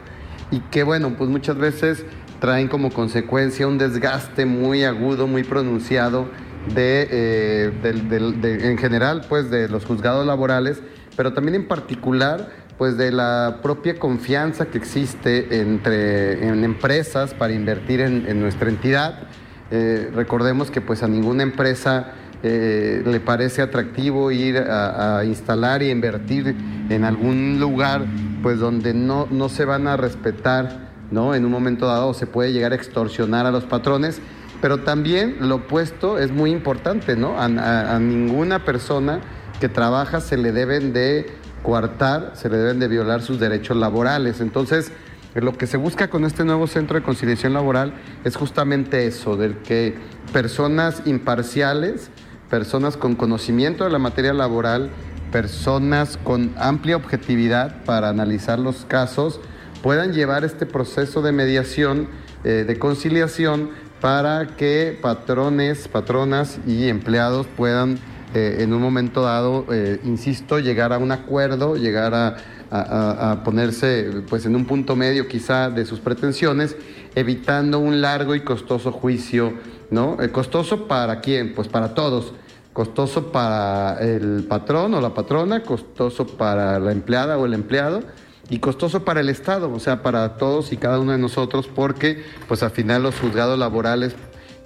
[0.51, 2.05] y que bueno, pues muchas veces
[2.41, 6.27] traen como consecuencia un desgaste muy agudo, muy pronunciado
[6.75, 10.83] de, eh, en general pues de los juzgados laborales,
[11.17, 17.53] pero también en particular pues de la propia confianza que existe entre en empresas para
[17.53, 19.29] invertir en nuestra entidad
[19.75, 25.89] eh, recordemos que pues a ninguna empresa eh, le parece atractivo ir a, instalar y
[25.89, 26.55] invertir
[26.91, 28.05] en algún lugar
[28.43, 31.35] pues donde no, no se van a respetar, ¿no?
[31.35, 34.21] En un momento dado se puede llegar a extorsionar a los patrones,
[34.61, 37.41] pero también lo opuesto es muy importante, ¿no?
[37.41, 37.47] A,
[37.95, 39.21] a ninguna persona
[39.59, 41.31] que trabaja se le deben de
[41.63, 44.41] coartar, se le deben de violar sus derechos laborales.
[44.41, 44.93] Entonces,
[45.35, 47.95] lo que se busca con este nuevo centro de conciliación laboral
[48.25, 49.95] es justamente eso, del que
[50.33, 52.11] personas imparciales,
[52.51, 54.91] personas con conocimiento de la materia laboral,
[55.31, 59.41] personas con amplia objetividad para analizar los casos,
[59.83, 62.09] puedan llevar este proceso de mediación,
[62.45, 63.71] eh, de conciliación,
[64.03, 67.99] para que patrones, patronas y empleados puedan
[68.35, 72.37] eh, en un momento dado, eh, insisto, llegar a un acuerdo, llegar a
[72.73, 76.77] a, ponerse pues en un punto medio quizá de sus pretensiones,
[77.15, 79.53] evitando un largo y costoso juicio,
[79.91, 80.17] ¿no?
[80.23, 81.55] Eh, ¿Costoso para quién?
[81.55, 82.33] Pues para todos.
[82.73, 88.03] Costoso para el patrón o la patrona, costoso para la empleada o el empleado
[88.49, 92.25] y costoso para el Estado, o sea, para todos y cada uno de nosotros, porque
[92.49, 94.15] pues al final los juzgados laborales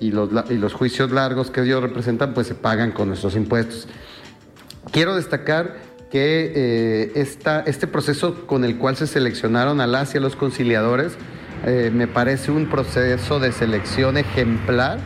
[0.01, 3.89] y los, y los juicios largos que ellos representan pues se pagan con nuestros impuestos.
[4.93, 5.77] Quiero destacar
[6.11, 7.27] que eh,
[7.67, 11.17] este proceso con el cual se seleccionaron a las y a los conciliadores
[11.65, 14.99] eh, me parece un proceso de selección ejemplar,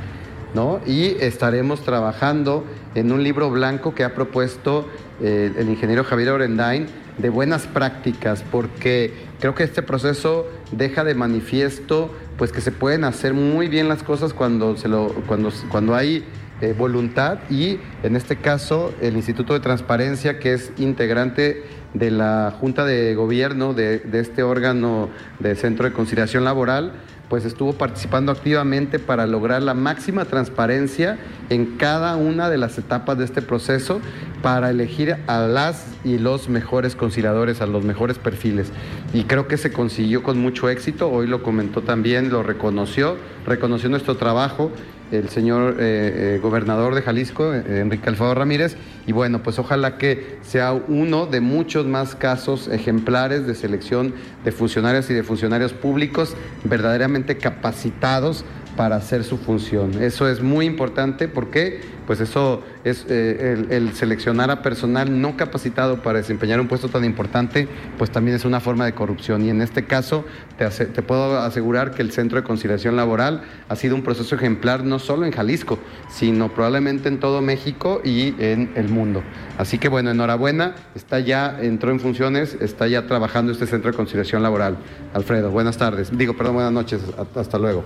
[0.55, 0.81] ¿no?
[0.85, 4.89] Y estaremos trabajando en un libro blanco que ha propuesto
[5.23, 6.87] eh, el ingeniero Javier Orendain
[7.19, 13.05] de buenas prácticas, porque creo que este proceso deja de manifiesto pues que se pueden
[13.05, 16.25] hacer muy bien las cosas cuando, se lo, cuando, cuando hay
[16.63, 22.57] eh, voluntad y en este caso el Instituto de Transparencia, que es integrante de la
[22.59, 26.95] Junta de Gobierno de, de este órgano de Centro de Conciliación Laboral,
[27.31, 31.17] pues estuvo participando activamente para lograr la máxima transparencia
[31.49, 34.01] en cada una de las etapas de este proceso
[34.43, 38.73] para elegir a las y los mejores conciliadores, a los mejores perfiles.
[39.15, 43.17] Y creo que se consiguió con mucho éxito, hoy lo comentó también, lo reconoció,
[43.47, 44.73] reconoció nuestro trabajo
[45.11, 48.77] el señor eh, eh, gobernador de Jalisco, eh, Enrique Alfaro Ramírez,
[49.11, 54.53] y bueno, pues ojalá que sea uno de muchos más casos ejemplares de selección de
[54.53, 58.45] funcionarios y de funcionarios públicos verdaderamente capacitados
[58.81, 60.03] para hacer su función.
[60.03, 66.03] Eso es muy importante porque pues eso es eh, el, seleccionar a personal no capacitado
[66.03, 69.45] para desempeñar un puesto tan importante, pues también es una forma de corrupción.
[69.45, 70.25] Y en este caso
[70.57, 74.83] te, te puedo asegurar que el Centro de Conciliación Laboral ha sido un proceso ejemplar
[74.83, 79.23] no solo en Jalisco, sino probablemente en todo México y en el mundo.
[79.59, 83.97] Así que bueno, enhorabuena, está ya, entró en funciones, está ya trabajando este Centro de
[83.99, 84.79] Conciliación Laboral.
[85.13, 86.17] Alfredo, buenas tardes.
[86.17, 87.03] Digo, perdón, buenas noches.
[87.37, 87.85] Hasta luego.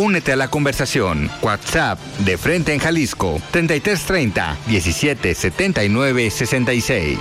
[0.00, 1.30] Únete a la conversación.
[1.42, 7.18] WhatsApp de Frente en Jalisco 3330 1779 66.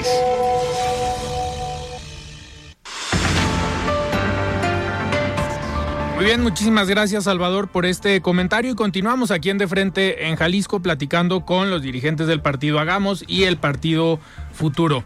[6.15, 10.37] Muy bien, muchísimas gracias Salvador por este comentario y continuamos aquí en De Frente en
[10.37, 14.21] Jalisco platicando con los dirigentes del partido Hagamos y el partido
[14.53, 15.03] Futuro.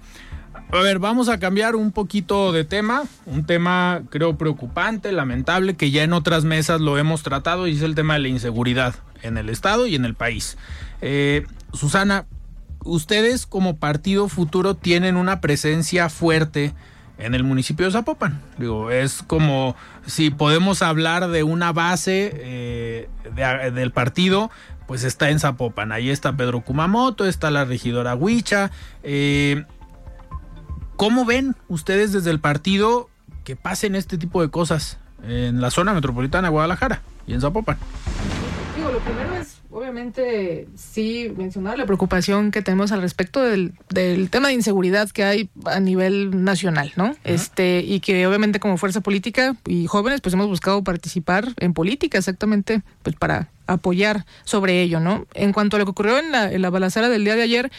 [0.73, 5.91] A ver, vamos a cambiar un poquito de tema, un tema creo preocupante, lamentable, que
[5.91, 9.37] ya en otras mesas lo hemos tratado y es el tema de la inseguridad en
[9.37, 10.57] el Estado y en el país.
[11.01, 12.25] Eh, Susana,
[12.83, 16.73] ustedes como Partido Futuro tienen una presencia fuerte
[17.19, 18.41] en el municipio de Zapopan.
[18.57, 19.75] Digo, es como
[20.07, 23.09] si podemos hablar de una base eh,
[23.75, 24.49] del partido,
[24.87, 25.91] pues está en Zapopan.
[25.91, 28.71] Ahí está Pedro Kumamoto, está la regidora Huicha.
[29.03, 29.65] Eh,
[30.95, 33.09] ¿Cómo ven ustedes desde el partido
[33.43, 37.77] que pasen este tipo de cosas en la zona metropolitana de Guadalajara y en Zapopan?
[38.75, 43.73] Digo, lo primero es, obviamente, sí mencionar la preocupación que tenemos al respecto del,
[44.29, 47.15] tema de inseguridad que hay a nivel nacional, ¿no?
[47.23, 52.17] Este, y que obviamente como fuerza política y jóvenes, pues hemos buscado participar en política
[52.17, 55.25] exactamente, pues para apoyar sobre ello, ¿no?
[55.33, 57.71] En cuanto a lo que ocurrió en la, en la balacera del día de ayer,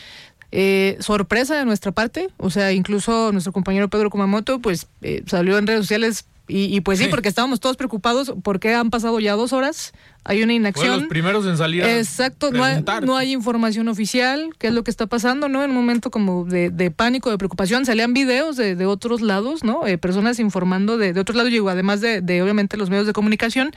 [0.57, 5.59] eh, sorpresa de nuestra parte, o sea, incluso nuestro compañero Pedro Kumamoto, pues eh, salió
[5.59, 9.53] en redes sociales y, pues sí, porque estábamos todos preocupados porque han pasado ya dos
[9.53, 11.01] horas hay una inacción.
[11.01, 11.85] los primeros en salir.
[11.85, 15.63] Exacto, no hay, no hay, información oficial, qué es lo que está pasando, ¿no?
[15.63, 19.87] En un momento como de, pánico, de preocupación, salían videos de, otros lados, ¿no?
[19.87, 23.73] Eh, personas informando de, otros lados, digo, además de, obviamente los medios de comunicación,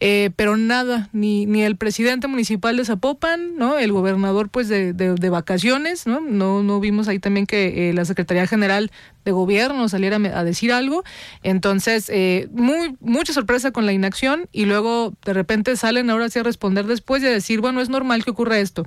[0.00, 3.78] eh, pero nada, ni, ni el presidente municipal de Zapopan, ¿no?
[3.78, 6.20] El gobernador, pues, de, vacaciones, ¿no?
[6.20, 8.90] No, no vimos ahí también que eh, la Secretaría General
[9.24, 11.04] de Gobierno saliera a decir algo.
[11.42, 12.10] Entonces,
[12.52, 16.44] muy, mucha sorpresa con la inacción y luego de repente sale salen ahora sí a
[16.44, 18.86] responder después y a decir, bueno, es normal que ocurra esto.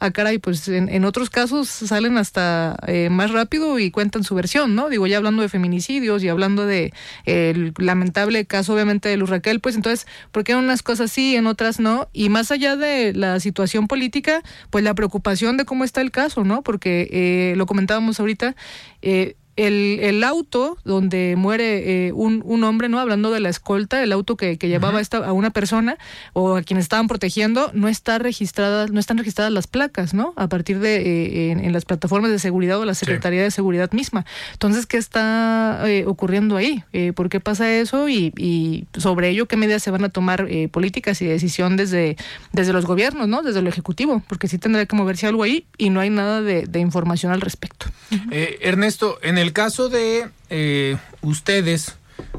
[0.00, 4.74] Ah, caray, pues en, otros casos salen hasta eh, más rápido y cuentan su versión,
[4.74, 4.88] ¿no?
[4.88, 6.92] Digo, ya hablando de feminicidios y hablando de
[7.26, 11.36] el lamentable caso, obviamente, de Luz Raquel, pues entonces, ¿por qué en unas cosas sí,
[11.36, 12.08] en otras no?
[12.12, 16.42] Y más allá de la situación política, pues la preocupación de cómo está el caso,
[16.42, 16.62] ¿no?
[16.62, 18.56] Porque eh, lo comentábamos ahorita,
[19.02, 22.98] eh, el, el auto donde muere eh, un, un, hombre, ¿no?
[22.98, 25.98] Hablando de la escolta, el auto que, que llevaba esta, a una persona
[26.32, 30.32] o a quien estaban protegiendo, no está registrada, no están registradas las placas, ¿no?
[30.36, 34.24] A partir de eh, en, las plataformas de seguridad o la Secretaría de Seguridad misma.
[34.52, 36.82] Entonces, ¿qué está eh, ocurriendo ahí?
[37.14, 38.08] ¿Por qué pasa eso?
[38.08, 42.16] Y, y, sobre ello, ¿qué medidas se van a tomar políticas y decisión desde,
[42.52, 43.42] desde los gobiernos, ¿no?
[43.42, 46.66] Desde el Ejecutivo, porque sí tendrá que moverse algo ahí y no hay nada de,
[46.66, 47.86] de información al respecto.
[48.30, 51.96] Ernesto, en el caso de eh, ustedes,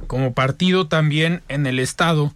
[0.07, 2.33] como partido también en el Estado,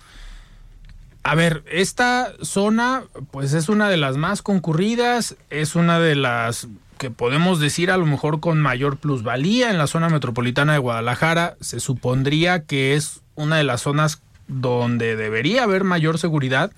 [1.24, 6.68] a ver, esta zona pues es una de las más concurridas, es una de las
[7.00, 11.58] que podemos decir a lo mejor con mayor plusvalía en la zona metropolitana de Guadalajara,
[11.62, 16.72] se supondría que es una de las zonas donde debería haber mayor seguridad.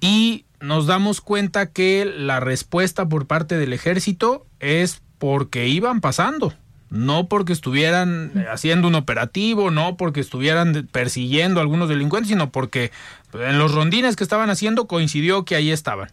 [0.00, 6.52] Y nos damos cuenta que la respuesta por parte del ejército es porque iban pasando
[6.90, 12.50] no porque estuvieran eh, haciendo un operativo, no porque estuvieran persiguiendo a algunos delincuentes, sino
[12.50, 12.92] porque
[13.32, 16.10] en los rondines que estaban haciendo coincidió que ahí estaban.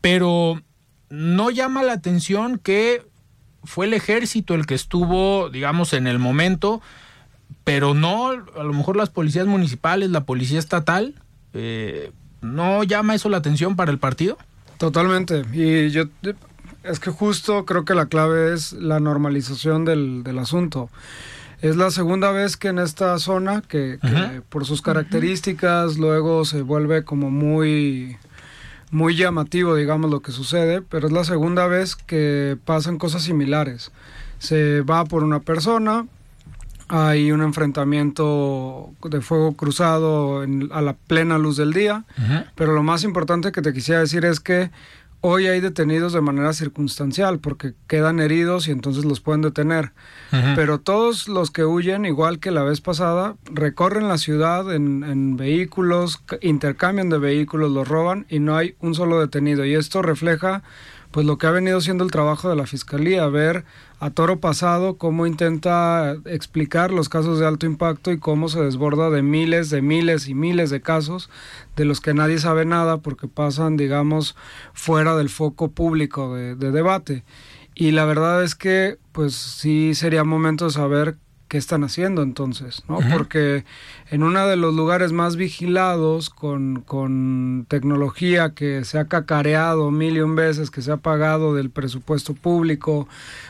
[0.00, 0.60] Pero
[1.08, 3.02] no llama la atención que
[3.64, 6.80] fue el ejército el que estuvo, digamos, en el momento,
[7.64, 11.14] pero no, a lo mejor las policías municipales, la policía estatal,
[11.52, 14.38] eh, ¿no llama eso la atención para el partido?
[14.78, 15.44] Totalmente.
[15.52, 16.04] Y yo
[16.82, 20.90] es que justo creo que la clave es la normalización del, asunto.
[21.60, 23.98] Es la segunda vez que en esta zona, que,
[24.48, 28.16] por sus características luego se vuelve como muy,
[28.90, 33.92] muy llamativo, digamos, lo que sucede, pero es la segunda vez que pasan cosas similares.
[34.38, 36.06] Se va por una persona,
[36.88, 42.04] hay un enfrentamiento de fuego cruzado a la plena luz del día,
[42.56, 44.70] pero lo más importante que te quisiera decir es que
[45.22, 49.92] Hoy hay detenidos de manera circunstancial porque quedan heridos y entonces los pueden detener.
[50.30, 55.36] Pero todos los que huyen, igual que la vez pasada, recorren la ciudad en, en,
[55.36, 59.66] vehículos, intercambian de vehículos, los roban y no hay un solo detenido.
[59.66, 60.62] Y esto refleja
[61.10, 63.64] pues lo que ha venido siendo el trabajo de la Fiscalía, ver
[64.00, 69.10] a toro pasado cómo intenta explicar los casos de alto impacto y cómo se desborda
[69.10, 71.28] de miles, de miles y miles de casos
[71.76, 74.36] de los que nadie sabe nada porque pasan, digamos,
[74.72, 77.24] fuera del foco público de, de debate.
[77.74, 81.18] Y la verdad es que, pues sí sería momento de saber
[81.50, 83.00] qué están haciendo entonces, ¿no?
[83.12, 83.64] Porque
[84.12, 90.16] en uno de los lugares más vigilados, con, con, tecnología que se ha cacareado mil
[90.16, 93.08] y un veces, que se ha pagado del presupuesto público,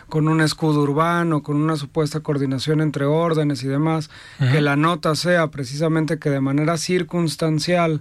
[0.09, 5.15] con un escudo urbano, con una supuesta coordinación entre órdenes y demás, que la nota
[5.15, 8.01] sea precisamente que de manera circunstancial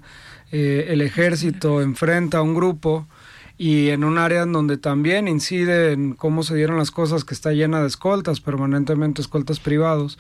[0.54, 3.06] eh, el ejército enfrenta a un grupo,
[3.60, 7.34] y en un área en donde también incide en cómo se dieron las cosas, que
[7.34, 10.18] está llena de escoltas, permanentemente escoltas privados,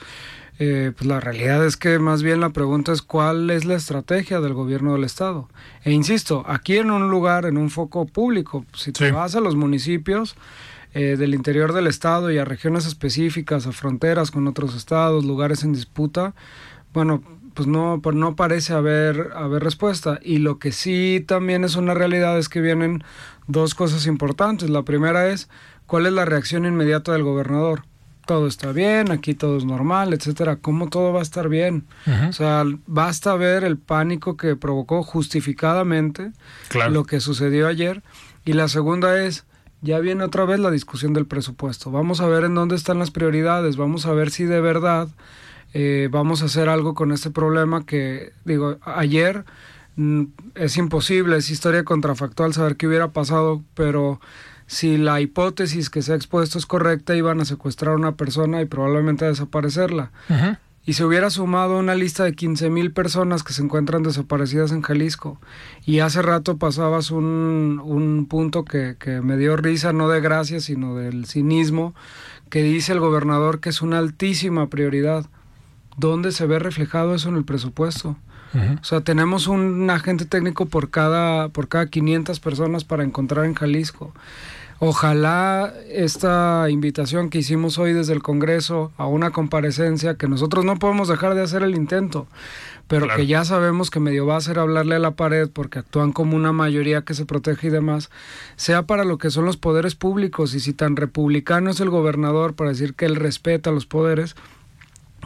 [0.60, 4.42] eh, pues la realidad es que más bien la pregunta es cuál es la estrategia
[4.42, 5.48] del gobierno del Estado.
[5.86, 9.56] E insisto, aquí en un lugar, en un foco público, si te vas a los
[9.56, 10.36] municipios,
[10.94, 15.64] eh, del interior del estado y a regiones específicas, a fronteras con otros estados, lugares
[15.64, 16.34] en disputa,
[16.94, 17.22] bueno,
[17.54, 20.20] pues no, pues no parece haber, haber respuesta.
[20.22, 23.04] Y lo que sí también es una realidad es que vienen
[23.48, 24.70] dos cosas importantes.
[24.70, 25.50] La primera es
[25.86, 27.84] cuál es la reacción inmediata del gobernador.
[28.26, 30.58] Todo está bien, aquí todo es normal, etcétera.
[30.58, 31.88] ¿Cómo todo va a estar bien?
[32.30, 36.32] O sea, basta ver el pánico que provocó justificadamente
[36.92, 38.04] lo que sucedió ayer.
[38.46, 39.46] Y la segunda es,
[39.82, 41.90] ya viene otra vez la discusión del presupuesto.
[41.90, 45.08] Vamos a ver en dónde están las prioridades, vamos a ver si de verdad
[45.74, 49.46] eh, vamos a hacer algo con este problema que, digo, ayer
[49.96, 50.24] mm,
[50.56, 54.20] es imposible, es historia contrafactual saber qué hubiera pasado, pero
[54.66, 58.62] si la hipótesis que se ha expuesto es correcta, iban a secuestrar a una persona
[58.62, 60.12] y probablemente a desaparecerla.
[60.86, 64.82] Y se hubiera sumado una lista de 15 mil personas que se encuentran desaparecidas en
[64.82, 65.40] Jalisco.
[65.86, 70.60] Y hace rato pasabas un, un punto que, que me dio risa, no de gracia,
[70.62, 71.94] sino del cinismo,
[72.50, 75.28] que dice el gobernador que es una altísima prioridad
[76.00, 78.16] ¿dónde se ve reflejado eso en el presupuesto?
[78.82, 83.54] O sea, tenemos un agente técnico por cada, por cada 500 personas para encontrar en
[83.54, 84.12] Jalisco.
[84.82, 90.80] Ojalá esta invitación que hicimos hoy desde el Congreso a una comparecencia, que nosotros no
[90.80, 92.28] podemos dejar de hacer el intento,
[92.88, 96.14] pero que ya sabemos que medio va a ser hablarle a la pared porque actúan
[96.14, 98.10] como una mayoría que se protege y demás,
[98.56, 102.56] sea para lo que son los poderes públicos y si tan republicano es el gobernador
[102.56, 104.38] para decir que él respeta los poderes,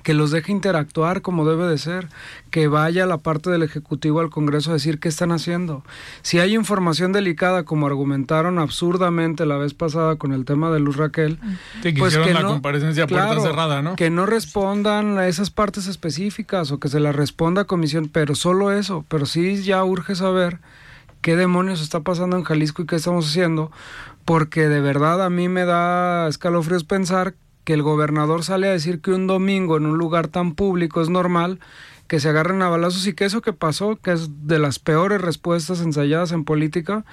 [0.04, 2.10] que los deje interactuar como debe de ser,
[2.51, 5.84] que vaya la parte del Ejecutivo al Congreso a decir qué están haciendo.
[6.22, 10.97] Si hay información delicada, como argumentaron absurdamente la vez pasada con el tema de Luz
[10.97, 11.39] Raquel,
[11.97, 13.95] pues que la no, comparecencia puerta cerrada, ¿no?
[13.95, 18.36] Que no respondan a esas partes específicas o que se la responda a comisión, pero
[18.36, 20.60] solo eso, pero sí ya urge saber
[21.22, 23.72] qué demonios está pasando en Jalisco y qué estamos haciendo,
[24.26, 29.01] porque de verdad a mí me da escalofríos pensar que el gobernador sale a decir
[29.01, 31.59] que un domingo en un lugar tan público es normal
[32.07, 35.22] que se agarren a balazos y que eso que pasó, que es de las peores
[35.22, 37.05] respuestas ensayadas en política,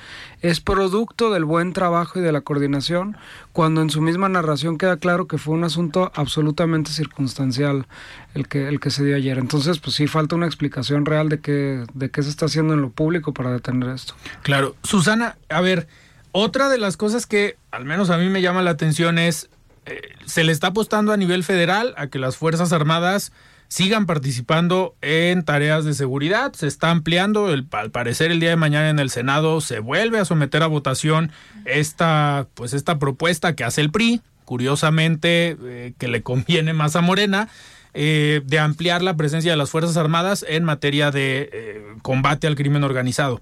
[0.42, 3.16] es producto del buen trabajo y de la coordinación,
[3.52, 7.86] cuando en su misma narración queda claro que fue un asunto absolutamente circunstancial
[8.34, 9.38] el que, el que se dio ayer.
[9.38, 12.82] Entonces, pues sí falta una explicación real de qué, de qué se está haciendo en
[12.82, 14.14] lo público para detener esto.
[14.42, 14.74] Claro.
[14.82, 15.86] Susana, a ver,
[16.32, 19.48] otra de las cosas que al menos a mí me llama la atención es
[19.86, 23.32] eh, se le está apostando a nivel federal a que las Fuerzas Armadas
[23.68, 26.52] sigan participando en tareas de seguridad.
[26.52, 30.18] Se está ampliando, el, al parecer el día de mañana en el Senado se vuelve
[30.18, 31.32] a someter a votación
[31.64, 37.00] esta, pues esta propuesta que hace el PRI, curiosamente eh, que le conviene más a
[37.00, 37.48] Morena,
[37.94, 42.84] eh, de ampliar la presencia de las Fuerzas Armadas en materia de combate al crimen
[42.84, 43.40] organizado.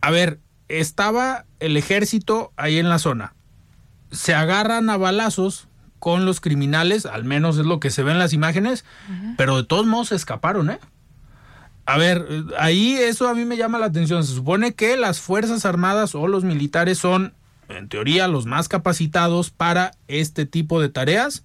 [0.00, 3.34] A ver, estaba el ejército ahí en la zona
[4.10, 8.18] se agarran a balazos con los criminales, al menos es lo que se ve en
[8.18, 8.84] las imágenes,
[9.36, 10.78] pero de todos modos se escaparon, ¿eh?
[11.84, 12.26] A ver,
[12.58, 14.24] ahí eso a mí me llama la atención.
[14.24, 17.34] Se supone que las Fuerzas Armadas o los militares son,
[17.68, 21.42] en teoría, los más capacitados para este tipo de tareas.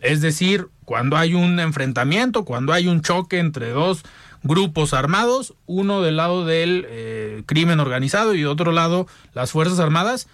[0.00, 4.04] Es decir, cuando hay un enfrentamiento, cuando hay un choque entre dos
[4.42, 10.28] grupos armados, uno del lado del eh, crimen organizado y otro lado las Fuerzas Armadas,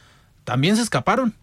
[0.44, 1.34] también se escaparon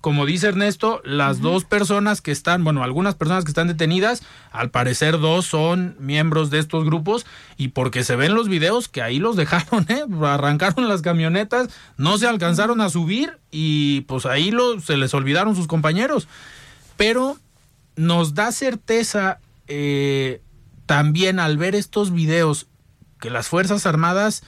[0.00, 4.22] como dice Ernesto, las dos personas que están, bueno, algunas personas que están detenidas,
[4.52, 7.26] al parecer dos son miembros de estos grupos
[7.56, 10.04] y porque se ven los videos que ahí los dejaron, ¿eh?
[10.24, 15.56] arrancaron las camionetas, no se alcanzaron a subir y pues ahí lo, se les olvidaron
[15.56, 16.28] sus compañeros.
[16.96, 17.36] Pero
[17.96, 20.40] nos da certeza eh,
[20.86, 22.68] también al ver estos videos
[23.20, 24.42] que las Fuerzas Armadas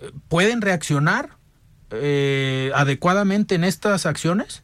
[0.00, 1.38] eh, pueden reaccionar
[1.90, 4.62] eh, adecuadamente en estas acciones?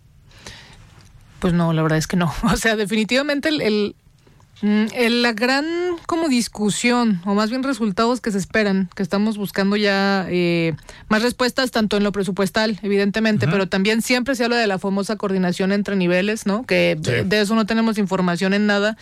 [1.45, 2.32] Pues no, la verdad es que no.
[2.55, 3.95] O sea, definitivamente el,
[4.62, 4.86] Mm,
[5.22, 5.66] la gran
[6.07, 10.74] como discusión, o más bien resultados que se esperan, que estamos buscando ya eh,
[11.09, 15.16] más respuestas tanto en lo presupuestal, evidentemente, pero también siempre se habla de la famosa
[15.16, 16.64] coordinación entre niveles, ¿no?
[16.64, 18.97] Que de, eso no tenemos información en nada.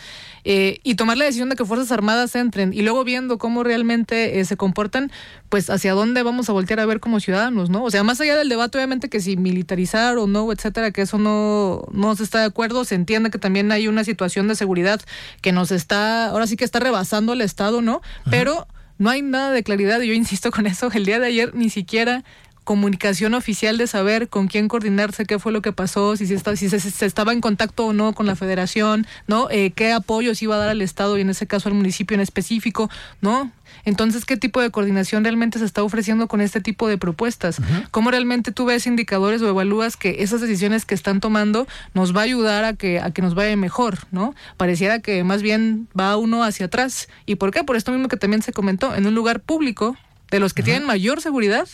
[0.44, 4.40] Eh, y tomar la decisión de que Fuerzas Armadas entren y luego viendo cómo realmente
[4.40, 5.12] eh, se comportan,
[5.48, 7.84] pues hacia dónde vamos a voltear a ver como ciudadanos, ¿no?
[7.84, 11.18] O sea, más allá del debate, obviamente, que si militarizar o no, etcétera, que eso
[11.18, 15.00] no, no se está de acuerdo, se entiende que también hay una situación de seguridad
[15.42, 18.02] que nos está, ahora sí que está rebasando el Estado, ¿no?
[18.28, 18.66] Pero
[18.98, 21.70] no hay nada de claridad, y yo insisto con eso, el día de ayer ni
[21.70, 22.24] siquiera
[22.64, 26.68] comunicación oficial de saber con quién coordinarse, qué fue lo que pasó, si, se, si
[26.68, 29.48] se, estaba en contacto o no con la federación, ¿no?
[29.50, 32.20] Eh, qué apoyos iba a dar al Estado y en ese caso al municipio en
[32.20, 32.88] específico,
[33.20, 33.50] ¿no?
[33.84, 37.56] Entonces, ¿qué tipo de coordinación realmente se está ofreciendo con este tipo de propuestas?
[37.90, 42.20] ¿Cómo realmente tú ves indicadores o evalúas que esas decisiones que están tomando nos va
[42.20, 44.34] a ayudar a que, a que nos vaya mejor, ¿no?
[44.56, 47.08] Pareciera que más bien va uno hacia atrás.
[47.26, 47.64] ¿Y por qué?
[47.64, 49.96] Por esto mismo que también se comentó, en un lugar público,
[50.30, 51.68] de los que tienen mayor seguridad,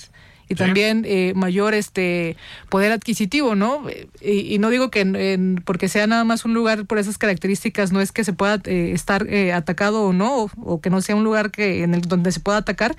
[0.49, 2.37] y también eh, mayor este
[2.69, 3.85] poder adquisitivo, ¿no?
[4.21, 8.13] Y, no digo que porque sea nada más un lugar por esas características no es
[8.13, 11.51] que se pueda eh, estar eh, atacado o no o, que no sea un lugar
[11.51, 12.97] que en el donde se pueda atacar,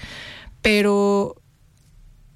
[0.62, 1.36] pero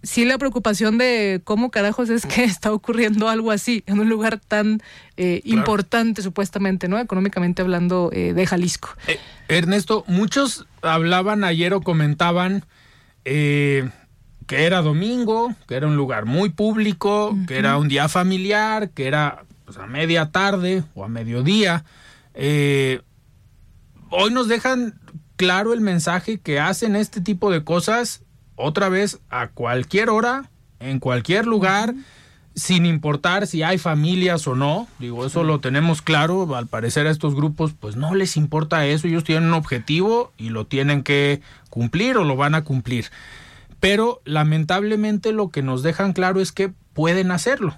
[0.01, 4.39] sí la preocupación de cómo carajos es que está ocurriendo algo así en un lugar
[4.39, 4.81] tan
[5.15, 6.99] importante supuestamente, ¿no?
[6.99, 8.89] Económicamente hablando de Jalisco.
[9.47, 12.65] Ernesto, muchos hablaban ayer o comentaban
[13.25, 13.89] eh,
[14.47, 19.07] que era domingo, que era un lugar muy público, que era un día familiar, que
[19.07, 21.85] era pues, a media tarde o a mediodía.
[22.33, 23.01] Eh,
[24.09, 24.99] hoy nos dejan
[25.35, 28.21] claro el mensaje que hacen este tipo de cosas
[28.55, 31.93] otra vez a cualquier hora, en cualquier lugar,
[32.55, 34.87] sin importar si hay familias o no.
[34.99, 36.55] Digo, eso lo tenemos claro.
[36.55, 39.07] Al parecer a estos grupos pues no les importa eso.
[39.07, 43.05] Ellos tienen un objetivo y lo tienen que cumplir o lo van a cumplir
[43.83, 47.77] pero lamentablemente lo que nos dejan claro es que pueden hacerlo.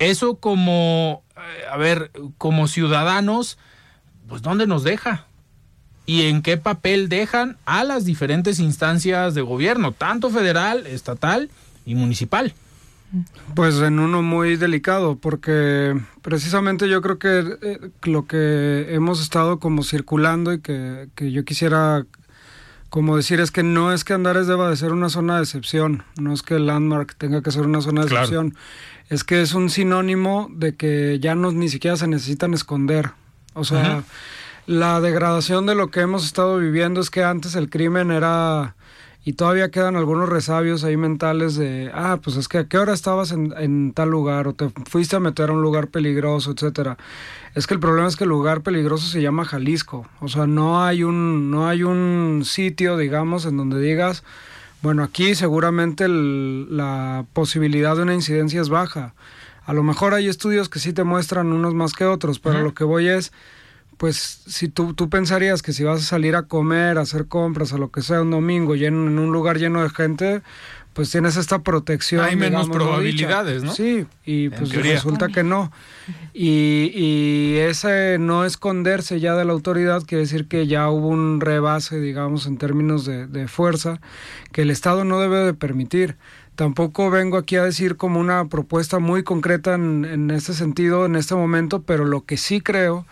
[0.00, 3.58] Eso como, eh, a ver, como ciudadanos,
[4.26, 5.26] pues ¿dónde nos deja?
[6.04, 11.48] ¿Y en qué papel dejan a las diferentes instancias de gobierno, tanto federal, estatal
[11.86, 12.52] y municipal?
[13.54, 19.60] Pues en uno muy delicado, porque precisamente yo creo que eh, lo que hemos estado
[19.60, 22.04] como circulando y que, que yo quisiera
[22.88, 26.04] como decir es que no es que Andares deba de ser una zona de excepción,
[26.18, 28.54] no es que el Landmark tenga que ser una zona de excepción,
[29.08, 33.10] es que es un sinónimo de que ya no ni siquiera se necesitan esconder.
[33.54, 34.04] O sea,
[34.66, 38.76] la degradación de lo que hemos estado viviendo es que antes el crimen era
[39.28, 42.94] y todavía quedan algunos resabios ahí mentales de, ah, pues es que a qué hora
[42.94, 46.96] estabas en, en, tal lugar o te fuiste a meter a un lugar peligroso, etcétera.
[47.54, 50.82] Es que el problema es que el lugar peligroso se llama Jalisco, o sea, no
[50.82, 54.24] hay un, no hay un sitio, digamos, en donde digas,
[54.80, 59.12] bueno, aquí seguramente la posibilidad de una incidencia es baja.
[59.66, 62.72] A lo mejor hay estudios que sí te muestran unos más que otros, pero lo
[62.72, 63.30] que voy es
[63.98, 67.72] pues si tú, tú pensarías que si vas a salir a comer, a hacer compras,
[67.72, 70.42] a lo que sea un domingo lleno, en un lugar lleno de gente,
[70.92, 72.24] pues tienes esta protección.
[72.24, 73.72] Hay menos probabilidades, ¿no?
[73.72, 75.72] Sí, y pues resulta que no.
[76.32, 81.40] Y, y, ese no esconderse ya de la autoridad quiere decir que ya hubo un
[81.40, 84.00] rebase, digamos, en términos de, de fuerza,
[84.52, 86.16] que el Estado no debe de permitir.
[86.54, 91.16] Tampoco vengo aquí a decir como una propuesta muy concreta en, en este sentido, en
[91.16, 93.06] este momento, pero lo que sí creo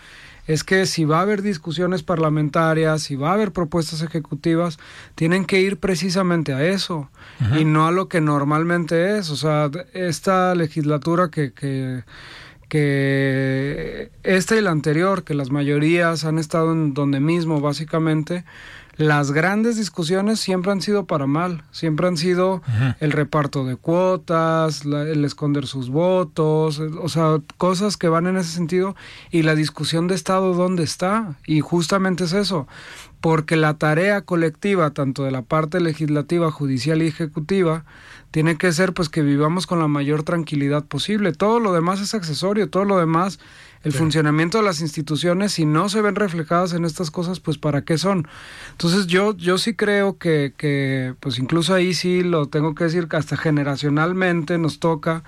[0.46, 4.78] es que si va a haber discusiones parlamentarias, si va a haber propuestas ejecutivas,
[5.14, 7.10] tienen que ir precisamente a eso
[7.58, 9.30] y no a lo que normalmente es.
[9.30, 12.04] O sea, esta legislatura que, que,
[12.68, 18.44] que esta y la anterior, que las mayorías han estado en donde mismo básicamente,
[18.96, 22.62] las grandes discusiones siempre han sido para mal, siempre han sido
[22.98, 28.52] el reparto de cuotas, el esconder sus votos, o sea, cosas que van en ese
[28.52, 28.96] sentido
[29.30, 32.66] y la discusión de Estado dónde está y justamente es eso,
[33.20, 37.84] porque la tarea colectiva tanto de la parte legislativa, judicial y ejecutiva
[38.30, 41.32] tiene que ser pues que vivamos con la mayor tranquilidad posible.
[41.32, 43.38] Todo lo demás es accesorio, todo lo demás
[43.86, 47.82] el funcionamiento de las instituciones, si no se ven reflejadas en estas cosas, pues para
[47.82, 48.26] qué son.
[48.72, 53.06] Entonces yo, yo sí creo que, que, pues incluso ahí sí lo tengo que decir
[53.06, 55.22] que hasta generacionalmente nos toca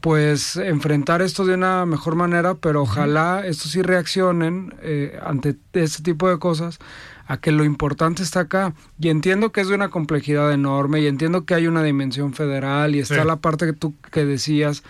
[0.00, 6.02] pues enfrentar esto de una mejor manera, pero ojalá estos sí reaccionen eh, ante este
[6.02, 6.80] tipo de cosas
[7.28, 8.74] a que lo importante está acá.
[8.98, 12.96] Y entiendo que es de una complejidad enorme y entiendo que hay una dimensión federal
[12.96, 14.82] y está la parte que tú que decías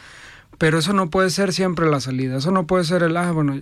[0.58, 3.60] pero eso no puede ser siempre la salida, eso no puede ser el, ah, bueno,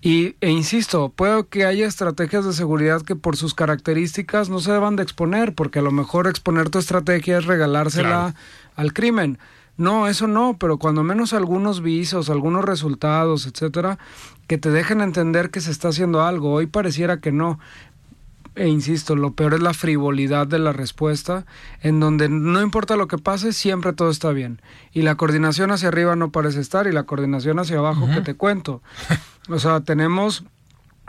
[0.00, 4.70] y, e insisto, puede que haya estrategias de seguridad que por sus características no se
[4.70, 8.34] deban de exponer, porque a lo mejor exponer tu estrategia es regalársela
[8.76, 9.38] al crimen.
[9.76, 13.98] No, eso no, pero cuando menos algunos visos, algunos resultados, etcétera,
[14.46, 16.52] que te dejen entender que se está haciendo algo.
[16.52, 17.58] Hoy pareciera que no
[18.56, 21.44] e insisto, lo peor es la frivolidad de la respuesta,
[21.80, 24.60] en donde no importa lo que pase, siempre todo está bien.
[24.92, 28.34] Y la coordinación hacia arriba no parece estar, y la coordinación hacia abajo, que te
[28.34, 28.82] cuento.
[29.50, 30.44] O sea, tenemos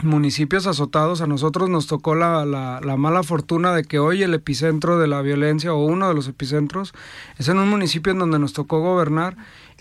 [0.04, 4.34] municipios azotados, a nosotros nos tocó la, la, la, mala fortuna de que hoy el
[4.34, 6.94] epicentro de la violencia o uno de los epicentros
[7.38, 9.38] es en un municipio en donde nos tocó gobernar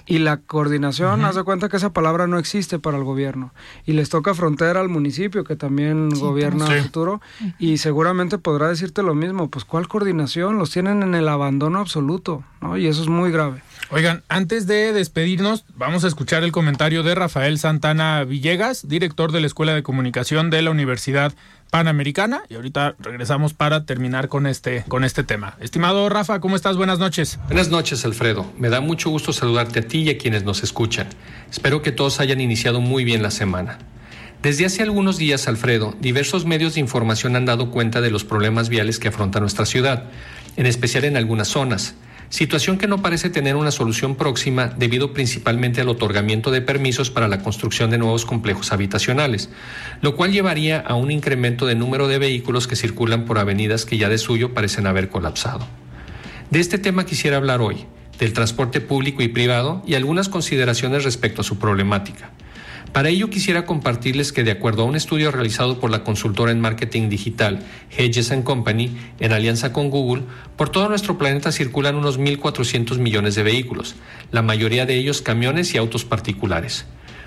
[0.07, 3.53] y la coordinación, haz de cuenta que esa palabra no existe para el gobierno.
[3.87, 7.21] Y les toca frontera al municipio, que también gobierna el futuro,
[7.59, 9.49] y seguramente podrá decirte lo mismo.
[9.49, 10.59] Pues, ¿cuál coordinación?
[10.59, 12.77] Los tienen en el abandono absoluto, ¿no?
[12.77, 13.63] Y eso es muy grave.
[13.91, 19.41] Oigan, antes de despedirnos, vamos a escuchar el comentario de Rafael Santana Villegas, director de
[19.41, 21.35] la Escuela de Comunicación de la Universidad
[21.75, 22.43] Panamericana.
[22.49, 25.57] Y ahorita regresamos para terminar con este, con este tema.
[25.59, 26.77] Estimado Rafa, ¿cómo estás?
[26.77, 27.41] Buenas noches.
[27.49, 28.47] Buenas noches, Alfredo.
[28.57, 31.09] Me da mucho gusto saludarte a ti y a quienes nos escuchan.
[31.51, 33.79] Espero que todos hayan iniciado muy bien la semana.
[34.41, 38.69] Desde hace algunos días, Alfredo, diversos medios de información han dado cuenta de los problemas
[38.69, 40.05] viales que afronta nuestra ciudad,
[40.57, 41.97] en especial en algunas zonas
[42.35, 47.29] situación que no parece tener una solución próxima debido principalmente al otorgamiento de permisos para
[47.29, 49.51] la construcción de nuevos complejos habitacionales,
[50.01, 53.99] lo cual llevaría a un incremento de número de vehículos que circulan por avenidas que
[53.99, 55.65] ya de suyo parecen haber colapsado.
[56.51, 57.87] De este tema quisiera hablar hoy,
[58.19, 62.33] del transporte público y privado y algunas consideraciones respecto a su problemática.
[62.95, 66.61] Para ello quisiera compartirles que de acuerdo a un estudio realizado por la consultora en
[66.61, 67.59] marketing digital
[67.91, 70.23] Hedges Company en alianza con Google,
[70.57, 73.97] por todo nuestro planeta circulan unos 1.400 millones de vehículos,
[74.31, 76.87] la mayoría de ellos camiones y autos particulares.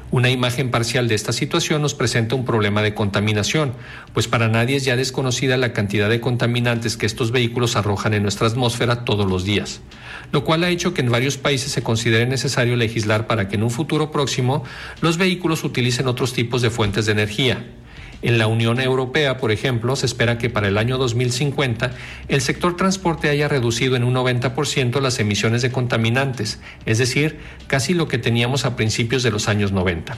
[0.09, 3.73] Una imagen parcial de esta situación nos presenta un problema de contaminación,
[4.13, 8.23] pues para nadie es ya desconocida la cantidad de contaminantes que estos vehículos arrojan en
[8.23, 9.81] nuestra atmósfera todos los días,
[10.31, 13.63] lo cual ha hecho que en varios países se considere necesario legislar para que en
[13.63, 14.63] un futuro próximo
[15.01, 17.65] los vehículos utilicen otros tipos de fuentes de energía.
[18.21, 21.91] En la Unión Europea, por ejemplo, se espera que para el año 2050
[22.27, 27.93] el sector transporte haya reducido en un 90% las emisiones de contaminantes, es decir, casi
[27.93, 30.17] lo que teníamos a principios de los años 90.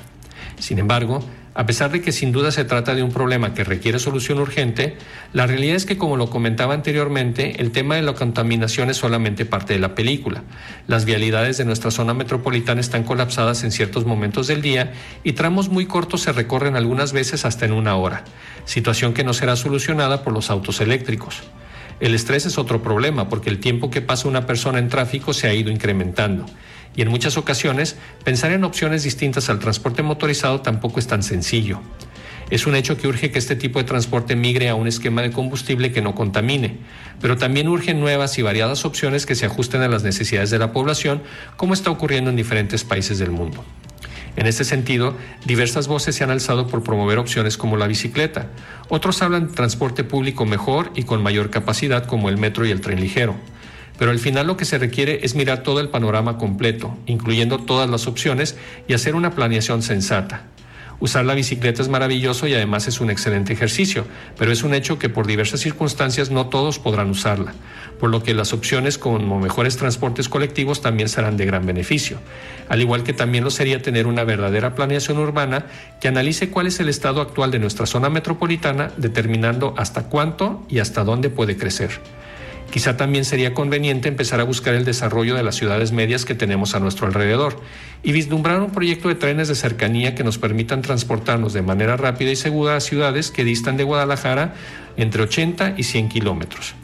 [0.60, 1.24] Sin embargo,
[1.56, 4.98] a pesar de que sin duda se trata de un problema que requiere solución urgente,
[5.34, 9.46] la realidad es que, como lo comentaba anteriormente, el tema de la contaminación es solamente
[9.46, 10.44] parte de la película.
[10.88, 14.94] Las vialidades de nuestra zona metropolitana están colapsadas en ciertos momentos del día
[15.24, 18.24] y tramos muy cortos se recorren algunas veces hasta en una hora,
[18.66, 21.44] situación que no será solucionada por los autos eléctricos.
[22.00, 25.48] El estrés es otro problema porque el tiempo que pasa una persona en tráfico se
[25.48, 26.46] ha ido incrementando
[27.00, 27.96] y en muchas ocasiones
[28.26, 31.80] pensar en opciones distintas al transporte motorizado tampoco es tan sencillo.
[32.50, 35.32] Es un hecho que urge que este tipo de transporte migre a un esquema de
[35.32, 36.76] combustible que no contamine,
[37.22, 40.74] pero también urgen nuevas y variadas opciones que se ajusten a las necesidades de la
[40.74, 41.22] población,
[41.56, 43.64] como está ocurriendo en diferentes países del mundo.
[44.36, 48.48] En este sentido, diversas voces se han alzado por promover opciones como la bicicleta.
[48.90, 52.82] Otros hablan de transporte público mejor y con mayor capacidad como el metro y el
[52.82, 53.38] tren ligero.
[54.00, 57.90] Pero al final lo que se requiere es mirar todo el panorama completo, incluyendo todas
[57.90, 60.44] las opciones y hacer una planeación sensata.
[61.02, 64.06] Usar la bicicleta es maravilloso y además es un excelente ejercicio,
[64.38, 67.54] pero es un hecho que por diversas circunstancias no todos podrán usarla,
[68.00, 72.20] por lo que las opciones como mejores transportes colectivos también serán de gran beneficio,
[72.68, 75.68] al igual que también lo sería tener una verdadera planeación urbana
[76.02, 80.80] que analice cuál es el estado actual de nuestra zona metropolitana, determinando hasta cuánto y
[80.80, 81.92] hasta dónde puede crecer.
[82.72, 86.76] Quizá también sería conveniente empezar a buscar el desarrollo de las ciudades medias que tenemos
[86.76, 87.60] a nuestro alrededor
[88.04, 92.32] y vislumbrar un proyecto de trenes de cercanía que nos permitan transportarnos de manera rápida
[92.32, 94.54] y segura a ciudades que distan de Guadalajara
[94.98, 96.76] entre 80 y 100 kilómetros.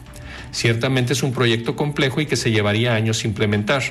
[0.50, 3.82] Ciertamente es un proyecto complejo y que se llevaría años implementar,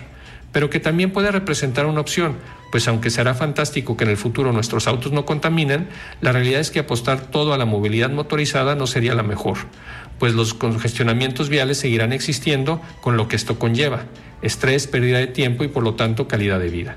[0.56, 2.38] pero que también puede representar una opción,
[2.72, 5.89] pues aunque será fantástico que en el futuro nuestros autos no contaminen,
[6.22, 9.58] la realidad es que apostar todo a la movilidad motorizada no sería la mejor,
[10.18, 14.06] pues los congestionamientos viales seguirán existiendo con lo que esto conlleva,
[14.41, 16.95] estrés, pérdida de tiempo y por lo tanto calidad de vida.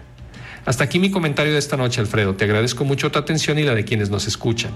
[0.65, 2.37] Hasta aquí mi comentario de esta noche, Alfredo.
[2.37, 4.71] Te agradezco mucho tu atención y la de quienes nos escuchan.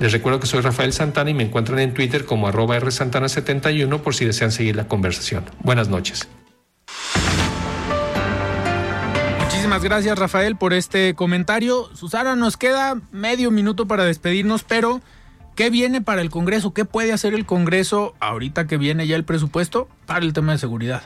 [0.00, 4.16] Les recuerdo que soy Rafael Santana y me encuentran en Twitter como arroba rsantana71 por
[4.16, 5.44] si desean seguir la conversación.
[5.62, 6.26] Buenas noches.
[9.82, 11.90] Gracias Rafael por este comentario.
[11.94, 15.00] Susana, nos queda medio minuto para despedirnos, pero
[15.56, 16.72] ¿qué viene para el Congreso?
[16.72, 20.58] ¿Qué puede hacer el Congreso ahorita que viene ya el presupuesto para el tema de
[20.58, 21.02] seguridad?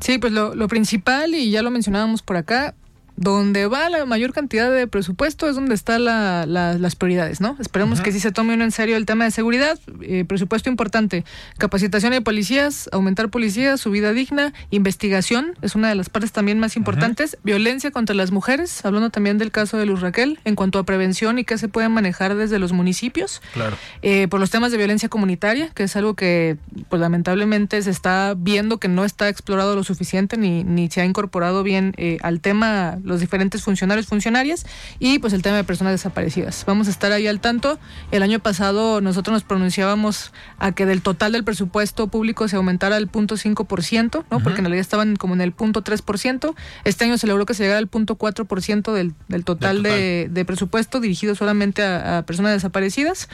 [0.00, 2.74] Sí, pues lo principal, y ya lo mencionábamos por acá,
[3.22, 7.56] donde va la mayor cantidad de presupuesto es donde están la, las prioridades, ¿no?
[7.60, 9.78] Esperemos que sí se tome uno en serio el tema de seguridad.
[10.00, 11.24] Eh, presupuesto importante,
[11.58, 16.58] capacitación de policías, aumentar policías, su vida digna, investigación, es una de las partes también
[16.58, 20.78] más importantes, violencia contra las mujeres, hablando también del caso de Luz Raquel, en cuanto
[20.78, 23.40] a prevención y qué se puede manejar desde los municipios.
[23.52, 23.76] Claro.
[24.02, 26.56] Eh, por los temas de violencia comunitaria, que es algo que
[26.88, 31.04] pues lamentablemente se está viendo que no está explorado lo suficiente ni, ni se ha
[31.04, 34.66] incorporado bien eh, al tema los diferentes funcionarios, funcionarias
[34.98, 36.64] y pues el tema de personas desaparecidas.
[36.66, 37.78] Vamos a estar ahí al tanto.
[38.10, 42.96] El año pasado nosotros nos pronunciábamos a que del total del presupuesto público se aumentara
[42.96, 44.40] al punto 5%, ¿no?
[44.40, 46.54] Porque en realidad estaban como en el punto 3%.
[46.84, 50.44] Este año se logró que se llegara al punto 4% del, del total, De, de,
[50.44, 53.28] presupuesto dirigido solamente a, a, personas desaparecidas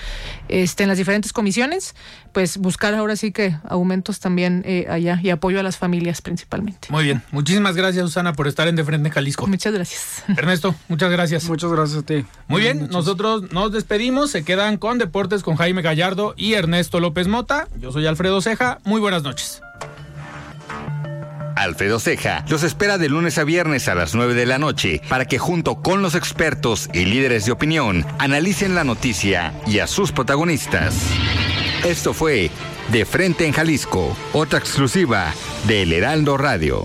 [0.48, 1.94] este, en las diferentes comisiones.
[2.32, 6.88] Pues buscar ahora sí que aumentos también eh, allá y apoyo a las familias principalmente.
[6.90, 7.22] Muy bien.
[7.30, 9.46] Muchísimas gracias, Susana, por estar en De Frente Jalisco.
[9.46, 10.24] Muchas gracias.
[10.36, 11.44] Ernesto, muchas gracias.
[11.48, 12.24] Muchas gracias a ti.
[12.46, 14.30] Muy bien, nosotros nos despedimos.
[14.30, 17.68] Se quedan con Deportes con Jaime Gallardo y Ernesto López Mota.
[17.80, 18.78] Yo soy Alfredo Ceja.
[18.84, 19.60] Muy buenas noches.
[21.58, 25.24] Alfredo Ceja los espera de lunes a viernes a las 9 de la noche para
[25.24, 30.12] que junto con los expertos y líderes de opinión analicen la noticia y a sus
[30.12, 30.94] protagonistas.
[31.84, 32.50] Esto fue
[32.92, 35.32] De Frente en Jalisco, otra exclusiva
[35.66, 36.84] de El Heraldo Radio.